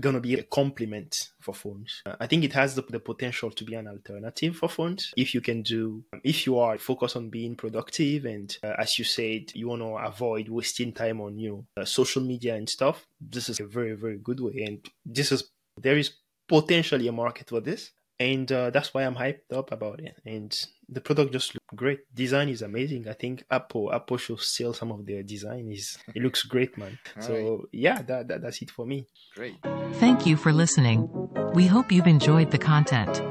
going 0.00 0.14
to 0.14 0.20
be 0.20 0.34
a 0.34 0.42
complement 0.44 1.30
for 1.40 1.54
phones. 1.54 2.02
Uh, 2.06 2.14
I 2.20 2.26
think 2.26 2.44
it 2.44 2.52
has 2.52 2.74
the, 2.74 2.82
the, 2.82 3.00
potential 3.00 3.50
to 3.50 3.64
be 3.64 3.74
an 3.74 3.88
alternative 3.88 4.56
for 4.56 4.68
phones. 4.68 5.12
If 5.16 5.34
you 5.34 5.40
can 5.40 5.62
do, 5.62 6.04
if 6.22 6.46
you 6.46 6.58
are 6.58 6.78
focused 6.78 7.16
on 7.16 7.30
being 7.30 7.56
productive 7.56 8.24
and 8.24 8.56
uh, 8.62 8.74
as 8.78 8.98
you 8.98 9.04
said, 9.04 9.52
you 9.54 9.68
want 9.68 9.82
to 9.82 9.96
avoid 9.96 10.48
wasting 10.48 10.92
time 10.92 11.20
on, 11.20 11.38
you 11.38 11.50
know, 11.50 11.82
uh, 11.82 11.84
social 11.84 12.22
media 12.22 12.54
and 12.54 12.68
stuff, 12.68 13.06
this 13.20 13.48
is 13.48 13.60
a 13.60 13.66
very, 13.66 13.94
very 13.94 14.18
good 14.18 14.40
way. 14.40 14.64
And 14.66 14.86
this 15.04 15.32
is, 15.32 15.50
there 15.80 15.98
is 15.98 16.12
potentially 16.48 17.08
a 17.08 17.12
market 17.12 17.48
for 17.48 17.60
this 17.60 17.90
and 18.20 18.50
uh, 18.50 18.70
that's 18.70 18.92
why 18.92 19.04
I'm 19.04 19.14
hyped 19.14 19.52
up 19.52 19.70
about 19.72 20.00
it. 20.00 20.16
And 20.26 20.52
the 20.88 21.00
product 21.00 21.32
just 21.32 21.54
looks 21.54 21.66
great. 21.74 22.00
Design 22.14 22.48
is 22.48 22.62
amazing. 22.62 23.08
I 23.08 23.12
think 23.12 23.44
Apple 23.50 23.92
Apple 23.92 24.16
should 24.16 24.40
sell 24.40 24.72
some 24.72 24.90
of 24.90 25.04
their 25.06 25.22
design. 25.22 25.70
is 25.70 25.98
It 26.14 26.22
looks 26.22 26.42
great, 26.42 26.76
man. 26.78 26.98
so 27.20 27.34
right. 27.34 27.60
yeah, 27.72 28.02
that, 28.02 28.28
that 28.28 28.42
that's 28.42 28.62
it 28.62 28.70
for 28.70 28.86
me. 28.86 29.06
Great. 29.34 29.56
Thank 29.94 30.26
you 30.26 30.36
for 30.36 30.52
listening. 30.52 31.08
We 31.54 31.66
hope 31.66 31.92
you've 31.92 32.06
enjoyed 32.06 32.50
the 32.50 32.58
content. 32.58 33.22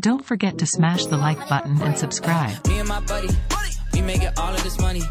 Don't 0.00 0.24
forget 0.24 0.58
to 0.58 0.66
smash 0.66 1.06
the 1.06 1.16
like 1.16 1.48
button 1.48 1.80
and 1.82 1.96
subscribe. 1.98 2.66
Me 2.68 2.78
and 2.78 2.88
my 2.88 3.00
buddy, 3.00 3.28
we 3.92 4.02
make 4.02 4.22
it 4.22 4.38
all 4.38 4.52
of 4.54 4.62
this 4.62 4.78
money. 4.80 5.02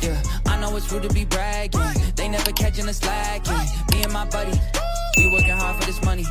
Yeah, 0.00 0.20
I 0.46 0.60
know 0.60 0.76
it's 0.76 0.90
rude 0.92 1.04
to 1.04 1.08
be 1.10 1.24
bragging. 1.24 1.80
They 2.16 2.28
never 2.28 2.50
catching 2.52 2.88
us 2.88 2.98
slacking. 2.98 3.52
Me 3.92 4.02
and 4.02 4.12
my 4.12 4.24
buddy, 4.26 4.58
we 5.16 5.30
working 5.32 5.50
hard 5.56 5.80
for 5.80 5.86
this 5.86 6.02
money. 6.04 6.24